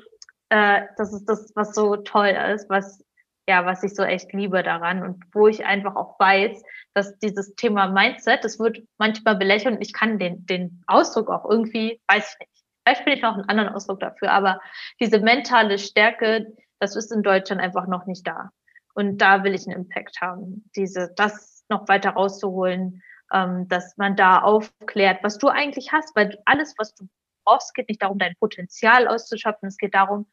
äh, 0.48 0.82
das 0.96 1.12
ist 1.12 1.26
das, 1.26 1.52
was 1.54 1.74
so 1.74 1.96
toll 1.96 2.28
ist, 2.54 2.68
was, 2.70 3.04
ja, 3.48 3.66
was 3.66 3.82
ich 3.82 3.94
so 3.94 4.02
echt 4.02 4.32
liebe 4.32 4.62
daran 4.62 5.02
und 5.02 5.22
wo 5.32 5.48
ich 5.48 5.64
einfach 5.64 5.96
auch 5.96 6.18
weiß, 6.18 6.62
dass 6.94 7.18
dieses 7.18 7.54
Thema 7.56 7.88
Mindset, 7.88 8.44
das 8.44 8.58
wird 8.58 8.78
manchmal 8.98 9.36
belächelt 9.36 9.76
und 9.76 9.82
ich 9.82 9.92
kann 9.92 10.18
den, 10.18 10.46
den 10.46 10.82
Ausdruck 10.86 11.28
auch 11.28 11.48
irgendwie, 11.48 12.00
weiß 12.08 12.32
ich 12.32 12.38
nicht. 12.40 12.64
Vielleicht 12.86 13.04
bin 13.04 13.14
ich 13.14 13.22
noch 13.22 13.34
einen 13.34 13.48
anderen 13.48 13.70
Ausdruck 13.70 14.00
dafür, 14.00 14.30
aber 14.30 14.60
diese 15.00 15.20
mentale 15.20 15.78
Stärke, 15.78 16.52
das 16.80 16.96
ist 16.96 17.12
in 17.12 17.22
Deutschland 17.22 17.60
einfach 17.60 17.86
noch 17.86 18.06
nicht 18.06 18.26
da. 18.26 18.50
Und 18.94 19.18
da 19.18 19.44
will 19.44 19.54
ich 19.54 19.66
einen 19.66 19.76
Impact 19.76 20.20
haben, 20.20 20.70
diese, 20.76 21.12
das 21.16 21.64
noch 21.68 21.88
weiter 21.88 22.10
rauszuholen, 22.10 23.02
ähm, 23.32 23.68
dass 23.68 23.96
man 23.96 24.16
da 24.16 24.40
aufklärt, 24.40 25.22
was 25.22 25.38
du 25.38 25.48
eigentlich 25.48 25.92
hast, 25.92 26.14
weil 26.14 26.38
alles, 26.44 26.74
was 26.78 26.94
du 26.94 27.08
brauchst, 27.44 27.74
geht 27.74 27.88
nicht 27.88 28.02
darum, 28.02 28.18
dein 28.18 28.34
Potenzial 28.36 29.08
auszuschöpfen, 29.08 29.68
es 29.68 29.76
geht 29.76 29.94
darum, 29.94 30.26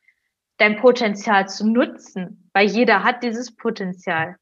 dein 0.58 0.78
Potenzial 0.78 1.47
zu 1.50 1.67
nutzen, 1.67 2.50
weil 2.54 2.67
jeder 2.67 3.04
hat 3.04 3.24
dieses 3.24 3.56
Potenzial. 3.56 4.36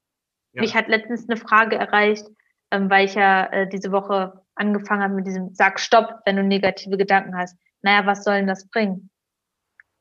Ja. 0.52 0.62
Mich 0.62 0.74
hat 0.74 0.88
letztens 0.88 1.28
eine 1.28 1.38
Frage 1.38 1.76
erreicht, 1.76 2.26
ähm, 2.70 2.90
weil 2.90 3.06
ich 3.06 3.14
ja 3.14 3.46
äh, 3.46 3.68
diese 3.68 3.90
Woche 3.92 4.44
angefangen 4.54 5.02
habe 5.02 5.14
mit 5.14 5.26
diesem 5.26 5.54
Sag 5.54 5.80
Stopp, 5.80 6.20
wenn 6.26 6.36
du 6.36 6.42
negative 6.42 6.96
Gedanken 6.96 7.36
hast. 7.36 7.56
Naja, 7.82 8.04
was 8.04 8.24
soll 8.24 8.36
denn 8.36 8.46
das 8.46 8.68
bringen? 8.68 9.10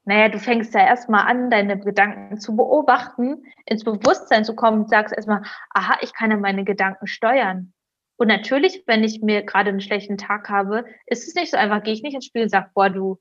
Naja, 0.09 0.27
du 0.27 0.39
fängst 0.39 0.73
ja 0.73 0.87
erstmal 0.87 1.27
an, 1.27 1.51
deine 1.51 1.79
Gedanken 1.79 2.39
zu 2.39 2.55
beobachten, 2.55 3.43
ins 3.67 3.83
Bewusstsein 3.83 4.43
zu 4.43 4.55
kommen 4.55 4.81
und 4.81 4.89
sagst 4.89 5.15
erstmal, 5.15 5.43
aha, 5.69 5.99
ich 6.01 6.15
kann 6.15 6.31
ja 6.31 6.37
meine 6.37 6.63
Gedanken 6.63 7.05
steuern. 7.05 7.73
Und 8.17 8.27
natürlich, 8.27 8.81
wenn 8.87 9.03
ich 9.03 9.21
mir 9.21 9.43
gerade 9.43 9.69
einen 9.69 9.81
schlechten 9.81 10.17
Tag 10.17 10.49
habe, 10.49 10.85
ist 11.05 11.27
es 11.27 11.35
nicht 11.35 11.51
so 11.51 11.57
einfach, 11.57 11.83
gehe 11.83 11.93
ich 11.93 12.01
nicht 12.01 12.15
ins 12.15 12.25
Spiel 12.25 12.41
und 12.41 12.49
sage, 12.49 12.71
boah, 12.73 12.89
du, 12.89 13.19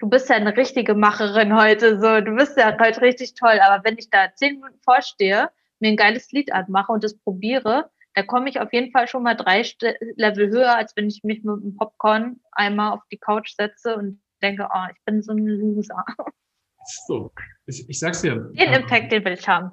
du 0.00 0.08
bist 0.08 0.28
ja 0.28 0.34
eine 0.34 0.56
richtige 0.56 0.96
Macherin 0.96 1.54
heute, 1.54 2.00
so, 2.00 2.20
du 2.20 2.34
bist 2.34 2.56
ja 2.56 2.76
heute 2.76 3.02
richtig 3.02 3.34
toll. 3.34 3.60
Aber 3.62 3.84
wenn 3.84 3.96
ich 3.96 4.10
da 4.10 4.34
zehn 4.34 4.56
Minuten 4.56 4.80
vorstehe, 4.82 5.48
mir 5.78 5.90
ein 5.90 5.96
geiles 5.96 6.32
Lied 6.32 6.52
anmache 6.52 6.90
und 6.90 7.04
das 7.04 7.16
probiere, 7.16 7.88
da 8.14 8.24
komme 8.24 8.48
ich 8.48 8.58
auf 8.58 8.72
jeden 8.72 8.90
Fall 8.90 9.06
schon 9.06 9.22
mal 9.22 9.36
drei 9.36 9.62
Level 10.16 10.48
höher, 10.48 10.74
als 10.74 10.96
wenn 10.96 11.06
ich 11.06 11.22
mich 11.22 11.44
mit 11.44 11.62
einem 11.62 11.76
Popcorn 11.76 12.40
einmal 12.50 12.94
auf 12.94 13.02
die 13.12 13.18
Couch 13.18 13.54
setze 13.54 13.94
und 13.94 14.20
denke, 14.42 14.68
oh, 14.72 14.86
ich 14.90 15.02
bin 15.04 15.22
so 15.22 15.32
ein 15.32 15.46
Loser. 15.46 16.04
So, 17.06 17.32
ich, 17.66 17.88
ich 17.88 17.98
sag's 17.98 18.22
dir. 18.22 18.36
Den 18.36 18.68
ähm, 18.68 18.82
Impact, 18.82 19.10
den 19.10 19.24
will 19.24 19.32
ich 19.32 19.48
haben. 19.48 19.72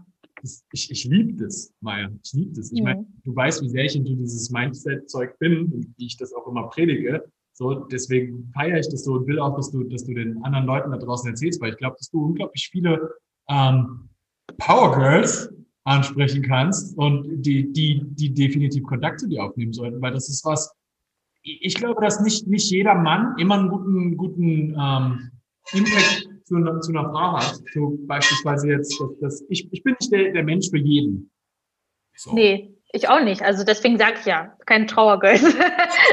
Ich, 0.72 0.92
ich 0.92 1.06
liebe 1.06 1.44
das, 1.44 1.74
Maya. 1.80 2.10
Ich 2.24 2.34
liebe 2.34 2.54
das. 2.54 2.72
Ich 2.72 2.80
mhm. 2.80 2.86
meine, 2.86 3.06
du 3.24 3.36
weißt, 3.36 3.62
wie 3.62 3.70
sehr 3.70 3.86
ich 3.86 3.96
in 3.96 4.04
dieses 4.04 4.50
Mindset-Zeug 4.50 5.38
bin 5.40 5.72
und 5.72 5.94
wie 5.98 6.08
ich 6.08 6.18
das 6.18 6.34
auch 6.34 6.48
immer 6.48 6.68
predige. 6.70 7.24
So, 7.54 7.76
deswegen 7.86 8.52
feiere 8.54 8.80
ich 8.80 8.90
das 8.90 9.04
so 9.04 9.14
und 9.14 9.28
will 9.28 9.40
auch, 9.40 9.56
dass 9.56 9.70
du, 9.72 9.84
dass 9.84 10.06
du 10.06 10.14
den 10.14 10.44
anderen 10.44 10.66
Leuten 10.66 10.92
da 10.92 10.98
draußen 10.98 11.30
erzählst, 11.30 11.62
weil 11.62 11.72
ich 11.72 11.78
glaube, 11.78 11.96
dass 12.00 12.10
du 12.10 12.26
unglaublich 12.26 12.68
viele 12.72 13.14
ähm, 13.48 14.10
Power 14.58 14.96
Girls 14.96 15.54
ansprechen 15.86 16.42
kannst 16.42 16.98
und 16.98 17.44
die, 17.44 17.72
die, 17.72 18.02
die 18.04 18.34
definitiv 18.34 18.84
Kontakt 18.84 19.20
zu 19.20 19.28
dir 19.28 19.44
aufnehmen 19.44 19.74
sollten, 19.74 20.02
weil 20.02 20.14
das 20.14 20.30
ist 20.30 20.44
was, 20.46 20.74
ich 21.44 21.76
glaube, 21.76 22.02
dass 22.02 22.22
nicht, 22.22 22.48
nicht 22.48 22.70
jeder 22.72 22.96
Mann 22.96 23.36
immer 23.38 23.56
einen 23.56 23.70
guten, 23.70 24.18
guten 24.18 24.76
ähm, 24.80 25.32
Impact 25.74 26.30
zu, 26.46 26.56
einer, 26.56 26.80
zu 26.82 26.92
einer 26.92 27.10
Frau 27.10 27.38
hat. 27.38 27.60
So 27.74 27.98
beispielsweise 28.08 28.70
jetzt, 28.70 29.00
dass, 29.00 29.20
dass 29.20 29.46
ich, 29.50 29.68
ich 29.72 29.84
bin 29.84 29.96
nicht 30.00 30.12
der, 30.12 30.32
der 30.32 30.44
Mensch 30.44 30.70
für 30.70 30.78
jeden. 30.78 31.30
So. 32.16 32.34
Nee, 32.34 32.74
ich 32.96 33.10
auch 33.10 33.22
nicht. 33.22 33.42
Also 33.42 33.64
deswegen 33.64 33.98
sage 33.98 34.18
ich 34.20 34.26
ja, 34.26 34.56
kein 34.66 34.88
Trauergirl. 34.88 35.40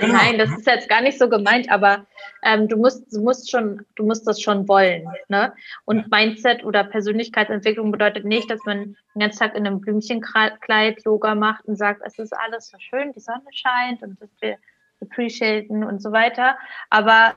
Genau. 0.01 0.15
Nein, 0.15 0.39
das 0.39 0.51
ist 0.51 0.67
jetzt 0.67 0.89
gar 0.89 1.03
nicht 1.03 1.19
so 1.19 1.29
gemeint, 1.29 1.71
aber 1.71 2.07
ähm, 2.43 2.69
du 2.69 2.77
musst, 2.77 3.13
du 3.13 3.21
musst 3.21 3.51
schon, 3.51 3.85
du 3.97 4.05
musst 4.07 4.27
das 4.27 4.41
schon 4.41 4.67
wollen. 4.67 5.05
Ne? 5.29 5.53
Und 5.85 6.11
Mindset 6.11 6.65
oder 6.65 6.85
Persönlichkeitsentwicklung 6.85 7.91
bedeutet 7.91 8.25
nicht, 8.25 8.51
dass 8.51 8.61
man 8.65 8.97
den 9.15 9.21
ganzen 9.21 9.41
Tag 9.41 9.57
in 9.57 9.67
einem 9.67 9.81
Blümchenkleid 9.81 11.05
Yoga 11.05 11.35
macht 11.35 11.67
und 11.67 11.77
sagt, 11.77 12.01
es 12.07 12.19
ist 12.19 12.33
alles 12.33 12.69
so 12.69 12.79
schön, 12.79 13.13
die 13.13 13.21
Sonne 13.21 13.43
scheint 13.51 14.03
und 14.03 14.19
das 14.21 14.31
wir 14.41 14.57
appreciaten 15.01 15.85
und 15.85 16.03
so 16.03 16.13
weiter. 16.13 16.57
Aber 16.91 17.37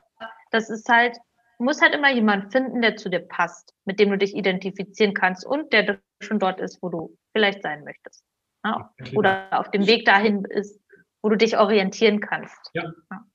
das 0.51 0.69
ist 0.69 0.87
halt, 0.89 1.17
du 1.57 1.65
musst 1.65 1.81
halt 1.81 1.95
immer 1.95 2.11
jemanden 2.11 2.51
finden, 2.51 2.81
der 2.81 2.95
zu 2.95 3.09
dir 3.09 3.19
passt, 3.19 3.73
mit 3.85 3.99
dem 3.99 4.09
du 4.09 4.17
dich 4.17 4.35
identifizieren 4.35 5.13
kannst 5.13 5.45
und 5.45 5.73
der 5.73 5.99
schon 6.21 6.39
dort 6.39 6.59
ist, 6.59 6.81
wo 6.81 6.89
du 6.89 7.17
vielleicht 7.31 7.63
sein 7.63 7.83
möchtest. 7.83 8.23
Ja? 8.63 8.93
Oder 9.15 9.47
auf 9.51 9.71
dem 9.71 9.87
Weg 9.87 10.05
dahin 10.05 10.45
ist, 10.45 10.79
wo 11.21 11.29
du 11.29 11.37
dich 11.37 11.57
orientieren 11.57 12.19
kannst. 12.19 12.71
Ja. 12.73 12.83
ja. 12.83 13.25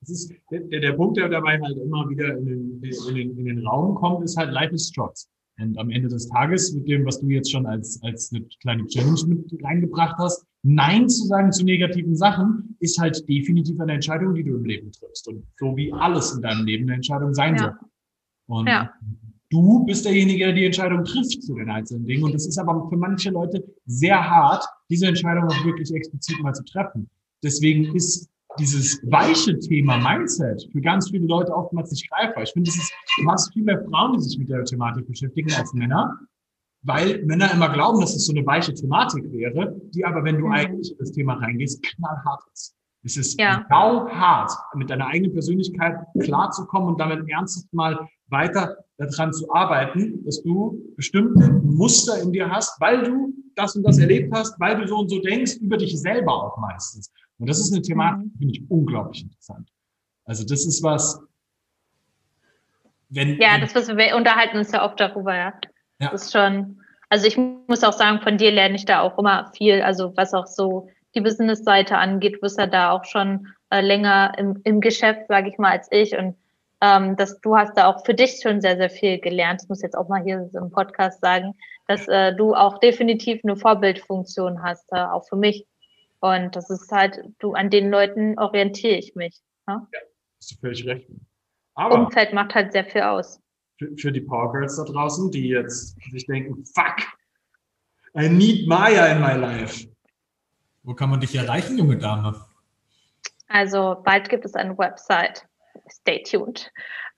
Das 0.00 0.10
ist 0.10 0.32
der, 0.50 0.80
der 0.80 0.92
Punkt, 0.94 1.18
der 1.18 1.28
dabei 1.28 1.60
halt 1.60 1.76
immer 1.76 2.08
wieder 2.08 2.36
in 2.38 2.46
den, 2.46 2.82
in, 2.82 3.14
den, 3.14 3.38
in 3.38 3.44
den 3.44 3.66
Raum 3.66 3.94
kommt, 3.94 4.24
ist 4.24 4.36
halt 4.36 4.50
Life 4.50 4.74
is 4.74 4.90
Short. 4.94 5.18
Und 5.58 5.78
am 5.78 5.90
Ende 5.90 6.08
des 6.08 6.28
Tages, 6.28 6.72
mit 6.72 6.88
dem, 6.88 7.04
was 7.04 7.20
du 7.20 7.26
jetzt 7.26 7.50
schon 7.50 7.66
als, 7.66 8.00
als 8.02 8.32
eine 8.32 8.46
kleine 8.62 8.86
Challenge 8.86 9.20
mit 9.26 9.62
reingebracht 9.62 10.16
hast, 10.18 10.46
Nein 10.62 11.08
zu 11.08 11.26
sagen 11.26 11.52
zu 11.52 11.64
negativen 11.64 12.14
Sachen, 12.14 12.76
ist 12.80 12.98
halt 12.98 13.26
definitiv 13.28 13.80
eine 13.80 13.94
Entscheidung, 13.94 14.34
die 14.34 14.44
du 14.44 14.56
im 14.56 14.64
Leben 14.64 14.92
triffst. 14.92 15.26
Und 15.28 15.46
so 15.58 15.76
wie 15.76 15.92
alles 15.92 16.34
in 16.34 16.42
deinem 16.42 16.66
Leben 16.66 16.84
eine 16.84 16.96
Entscheidung 16.96 17.32
sein 17.32 17.54
ja. 17.54 17.60
soll. 17.60 17.76
Und 18.46 18.68
ja. 18.68 18.92
du 19.48 19.84
bist 19.84 20.04
derjenige, 20.04 20.46
der 20.46 20.54
die 20.54 20.66
Entscheidung 20.66 21.04
trifft 21.04 21.42
zu 21.42 21.54
den 21.54 21.70
einzelnen 21.70 22.06
Dingen. 22.06 22.24
Und 22.24 22.34
es 22.34 22.46
ist 22.46 22.58
aber 22.58 22.88
für 22.88 22.96
manche 22.96 23.30
Leute 23.30 23.64
sehr 23.86 24.18
hart, 24.18 24.64
diese 24.90 25.06
Entscheidung 25.06 25.44
auch 25.44 25.64
wirklich 25.64 25.92
explizit 25.94 26.40
mal 26.42 26.52
zu 26.52 26.64
treffen. 26.64 27.08
Deswegen 27.42 27.94
ist 27.94 28.28
dieses 28.58 29.00
weiche 29.04 29.58
Thema 29.60 29.96
Mindset 29.98 30.68
für 30.72 30.80
ganz 30.80 31.08
viele 31.08 31.26
Leute 31.26 31.54
oftmals 31.54 31.90
nicht 31.92 32.10
greifbar. 32.10 32.42
Ich 32.42 32.50
finde, 32.50 32.68
es 32.68 32.76
ist, 32.76 32.92
du 33.18 33.30
hast 33.30 33.52
viel 33.52 33.62
mehr 33.62 33.82
Frauen, 33.84 34.14
die 34.14 34.20
sich 34.20 34.38
mit 34.38 34.48
der 34.48 34.64
Thematik 34.64 35.06
beschäftigen 35.06 35.52
als 35.52 35.72
Männer, 35.72 36.18
weil 36.82 37.22
Männer 37.24 37.52
immer 37.52 37.68
glauben, 37.68 38.00
dass 38.00 38.14
es 38.14 38.26
so 38.26 38.32
eine 38.32 38.44
weiche 38.46 38.72
Thematik 38.74 39.30
wäre, 39.32 39.74
die 39.94 40.04
aber, 40.04 40.24
wenn 40.24 40.38
du 40.38 40.46
mhm. 40.46 40.52
eigentlich 40.52 40.92
in 40.92 40.98
das 40.98 41.12
Thema 41.12 41.34
reingehst, 41.34 41.82
knallhart 41.82 42.42
ist. 42.52 42.76
Es 43.02 43.16
ist 43.16 43.40
ja. 43.40 43.66
hart, 43.70 44.52
mit 44.74 44.90
deiner 44.90 45.06
eigenen 45.06 45.32
Persönlichkeit 45.32 45.96
klarzukommen 46.20 46.90
und 46.90 47.00
damit 47.00 47.26
ernsthaft 47.30 47.72
mal 47.72 47.98
weiter 48.28 48.76
daran 48.98 49.32
zu 49.32 49.50
arbeiten, 49.52 50.22
dass 50.24 50.42
du 50.42 50.78
bestimmte 50.96 51.50
Muster 51.50 52.20
in 52.20 52.32
dir 52.32 52.50
hast, 52.50 52.78
weil 52.80 53.02
du 53.02 53.32
das 53.56 53.74
und 53.74 53.84
das 53.84 53.98
erlebt 53.98 54.34
hast, 54.34 54.58
weil 54.60 54.78
du 54.78 54.86
so 54.86 54.98
und 54.98 55.08
so 55.08 55.18
denkst, 55.20 55.56
über 55.56 55.78
dich 55.78 55.98
selber 55.98 56.32
auch 56.32 56.58
meistens. 56.58 57.10
Und 57.38 57.48
das 57.48 57.58
ist 57.58 57.72
eine 57.72 57.80
Thematik, 57.80 58.30
die 58.34 58.38
finde 58.38 58.54
ich 58.54 58.70
unglaublich 58.70 59.22
interessant. 59.22 59.70
Also 60.26 60.44
das 60.44 60.66
ist 60.66 60.82
was, 60.82 61.20
wenn. 63.08 63.40
Ja, 63.40 63.58
das 63.58 63.74
was 63.74 63.88
wir 63.88 64.14
unterhalten 64.14 64.58
uns 64.58 64.72
ja 64.72 64.84
oft 64.84 65.00
darüber, 65.00 65.34
ja. 65.34 65.54
Ja. 66.00 66.10
Das 66.10 66.24
ist 66.24 66.32
schon, 66.32 66.80
also 67.08 67.26
ich 67.26 67.36
muss 67.36 67.84
auch 67.84 67.92
sagen, 67.92 68.20
von 68.20 68.38
dir 68.38 68.50
lerne 68.50 68.76
ich 68.76 68.84
da 68.84 69.00
auch 69.00 69.18
immer 69.18 69.52
viel, 69.56 69.82
also 69.82 70.16
was 70.16 70.34
auch 70.34 70.46
so 70.46 70.88
die 71.14 71.20
Business-Seite 71.20 71.98
angeht, 71.98 72.36
du 72.36 72.40
bist 72.40 72.58
ja 72.58 72.66
da 72.66 72.92
auch 72.92 73.04
schon 73.04 73.48
äh, 73.70 73.80
länger 73.80 74.32
im, 74.38 74.60
im 74.64 74.80
Geschäft, 74.80 75.22
sage 75.28 75.48
ich 75.48 75.58
mal, 75.58 75.72
als 75.72 75.88
ich. 75.90 76.16
Und 76.16 76.36
ähm, 76.80 77.16
dass 77.16 77.40
du 77.40 77.56
hast 77.56 77.76
da 77.76 77.88
auch 77.88 78.04
für 78.04 78.14
dich 78.14 78.40
schon 78.42 78.60
sehr, 78.60 78.76
sehr 78.76 78.90
viel 78.90 79.18
gelernt. 79.18 79.60
Das 79.60 79.68
muss 79.68 79.78
ich 79.80 79.84
jetzt 79.84 79.96
auch 79.96 80.08
mal 80.08 80.22
hier 80.22 80.48
im 80.54 80.70
Podcast 80.70 81.20
sagen, 81.20 81.54
dass 81.86 82.08
äh, 82.08 82.34
du 82.34 82.54
auch 82.54 82.78
definitiv 82.78 83.40
eine 83.44 83.56
Vorbildfunktion 83.56 84.62
hast, 84.62 84.90
äh, 84.92 85.00
auch 85.00 85.26
für 85.28 85.36
mich. 85.36 85.66
Und 86.20 86.54
das 86.56 86.70
ist 86.70 86.90
halt, 86.92 87.20
du, 87.38 87.52
an 87.52 87.70
den 87.70 87.90
Leuten 87.90 88.38
orientiere 88.38 88.96
ich 88.96 89.14
mich. 89.14 89.40
Ne? 89.66 89.86
Ja, 89.92 90.00
hast 90.38 90.52
du 90.52 90.56
völlig 90.56 90.86
recht. 90.86 91.10
Aber 91.74 91.94
Umfeld 91.94 92.32
macht 92.32 92.54
halt 92.54 92.72
sehr 92.72 92.84
viel 92.84 93.02
aus. 93.02 93.40
Für, 93.80 93.96
für 93.96 94.12
die 94.12 94.20
Power 94.20 94.52
Girls 94.52 94.76
da 94.76 94.84
draußen, 94.84 95.30
die 95.30 95.48
jetzt 95.48 95.96
sich 96.12 96.26
denken, 96.26 96.62
fuck, 96.66 96.96
I 98.14 98.28
need 98.28 98.68
Maya 98.68 99.06
in 99.06 99.22
my 99.22 99.32
life. 99.32 99.88
Wo 100.82 100.92
kann 100.92 101.08
man 101.08 101.20
dich 101.20 101.34
erreichen, 101.34 101.78
junge 101.78 101.96
Dame? 101.96 102.44
Also 103.48 104.02
bald 104.04 104.28
gibt 104.28 104.44
es 104.44 104.54
eine 104.54 104.76
Website. 104.76 105.46
Stay 105.88 106.22
tuned. 106.22 106.70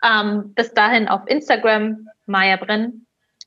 Ähm, 0.05 0.55
bis 0.55 0.73
dahin 0.73 1.09
auf 1.09 1.27
Instagram, 1.27 2.09
Maya 2.27 2.57
Brenn. 2.57 3.07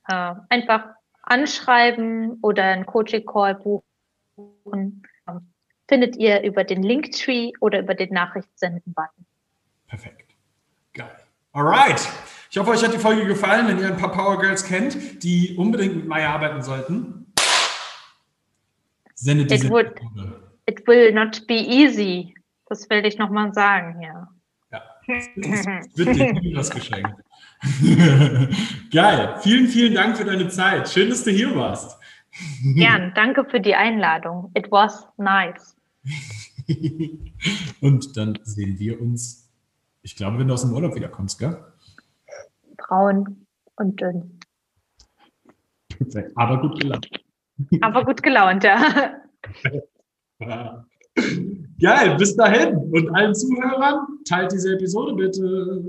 Äh, 0.10 0.36
einfach 0.50 0.90
anschreiben 1.24 2.40
oder 2.42 2.64
einen 2.64 2.86
Coaching-Call 2.86 3.56
buchen 3.56 5.04
findet 5.88 6.18
ihr 6.18 6.42
über 6.42 6.66
den 6.66 6.84
Linktree 6.84 7.54
oder 7.62 7.80
über 7.80 7.96
den 7.96 8.14
Nachrichtensenden-Button. 8.14 9.26
Perfekt. 9.88 10.36
Geil. 10.94 11.16
Alright. 11.54 12.10
Ich 12.56 12.60
hoffe, 12.62 12.72
euch 12.72 12.86
hat 12.86 12.94
die 12.94 13.00
Folge 13.00 13.26
gefallen. 13.26 13.68
Wenn 13.68 13.80
ihr 13.80 13.88
ein 13.88 13.98
paar 13.98 14.14
Power 14.14 14.40
Girls 14.40 14.64
kennt, 14.64 15.22
die 15.22 15.58
unbedingt 15.58 15.94
mit 15.94 16.08
Maya 16.08 16.34
arbeiten 16.34 16.62
sollten, 16.62 17.26
sendet 19.14 19.52
diese 19.52 19.66
it, 19.66 19.72
would, 19.74 19.92
it 20.66 20.88
will 20.88 21.12
not 21.12 21.46
be 21.48 21.56
easy. 21.56 22.34
Das 22.68 22.90
will 22.90 23.06
ich 23.06 23.18
nochmal 23.18 23.54
sagen 23.54 24.00
hier. 24.00 24.30
Ja, 24.72 24.82
es 25.06 25.28
wird 25.98 26.16
dir 26.16 26.56
was 26.56 26.70
geschenkt. 26.70 27.12
Geil. 28.90 29.36
Vielen, 29.42 29.68
vielen 29.68 29.94
Dank 29.94 30.16
für 30.16 30.24
deine 30.24 30.48
Zeit. 30.48 30.88
Schön, 30.88 31.10
dass 31.10 31.26
du 31.26 31.32
hier 31.32 31.54
warst. 31.58 32.00
Gern. 32.74 33.12
Danke 33.16 33.44
für 33.44 33.60
die 33.60 33.76
Einladung. 33.76 34.50
It 34.54 34.72
was 34.72 35.06
nice. 35.18 35.76
Und 37.82 38.16
dann 38.16 38.40
sehen 38.44 38.80
wir 38.80 39.02
uns, 39.02 39.52
ich 40.04 40.16
glaube, 40.16 40.40
wenn 40.40 40.48
du 40.48 40.54
aus 40.54 40.62
dem 40.62 40.72
Urlaub 40.72 40.96
wiederkommst, 40.96 41.38
gell? 41.38 41.62
Braun 42.88 43.46
und 43.78 44.00
dünn. 44.00 44.40
Aber 46.36 46.62
gut 46.62 46.80
gelaunt. 46.80 47.10
Aber 47.82 48.06
gut 48.06 48.22
gelaunt, 48.22 48.64
ja. 48.64 49.22
Geil, 51.80 52.16
bis 52.18 52.36
dahin. 52.36 52.76
Und 52.92 53.16
allen 53.16 53.34
Zuhörern, 53.34 54.06
teilt 54.28 54.52
diese 54.52 54.74
Episode 54.74 55.14
bitte. 55.14 55.84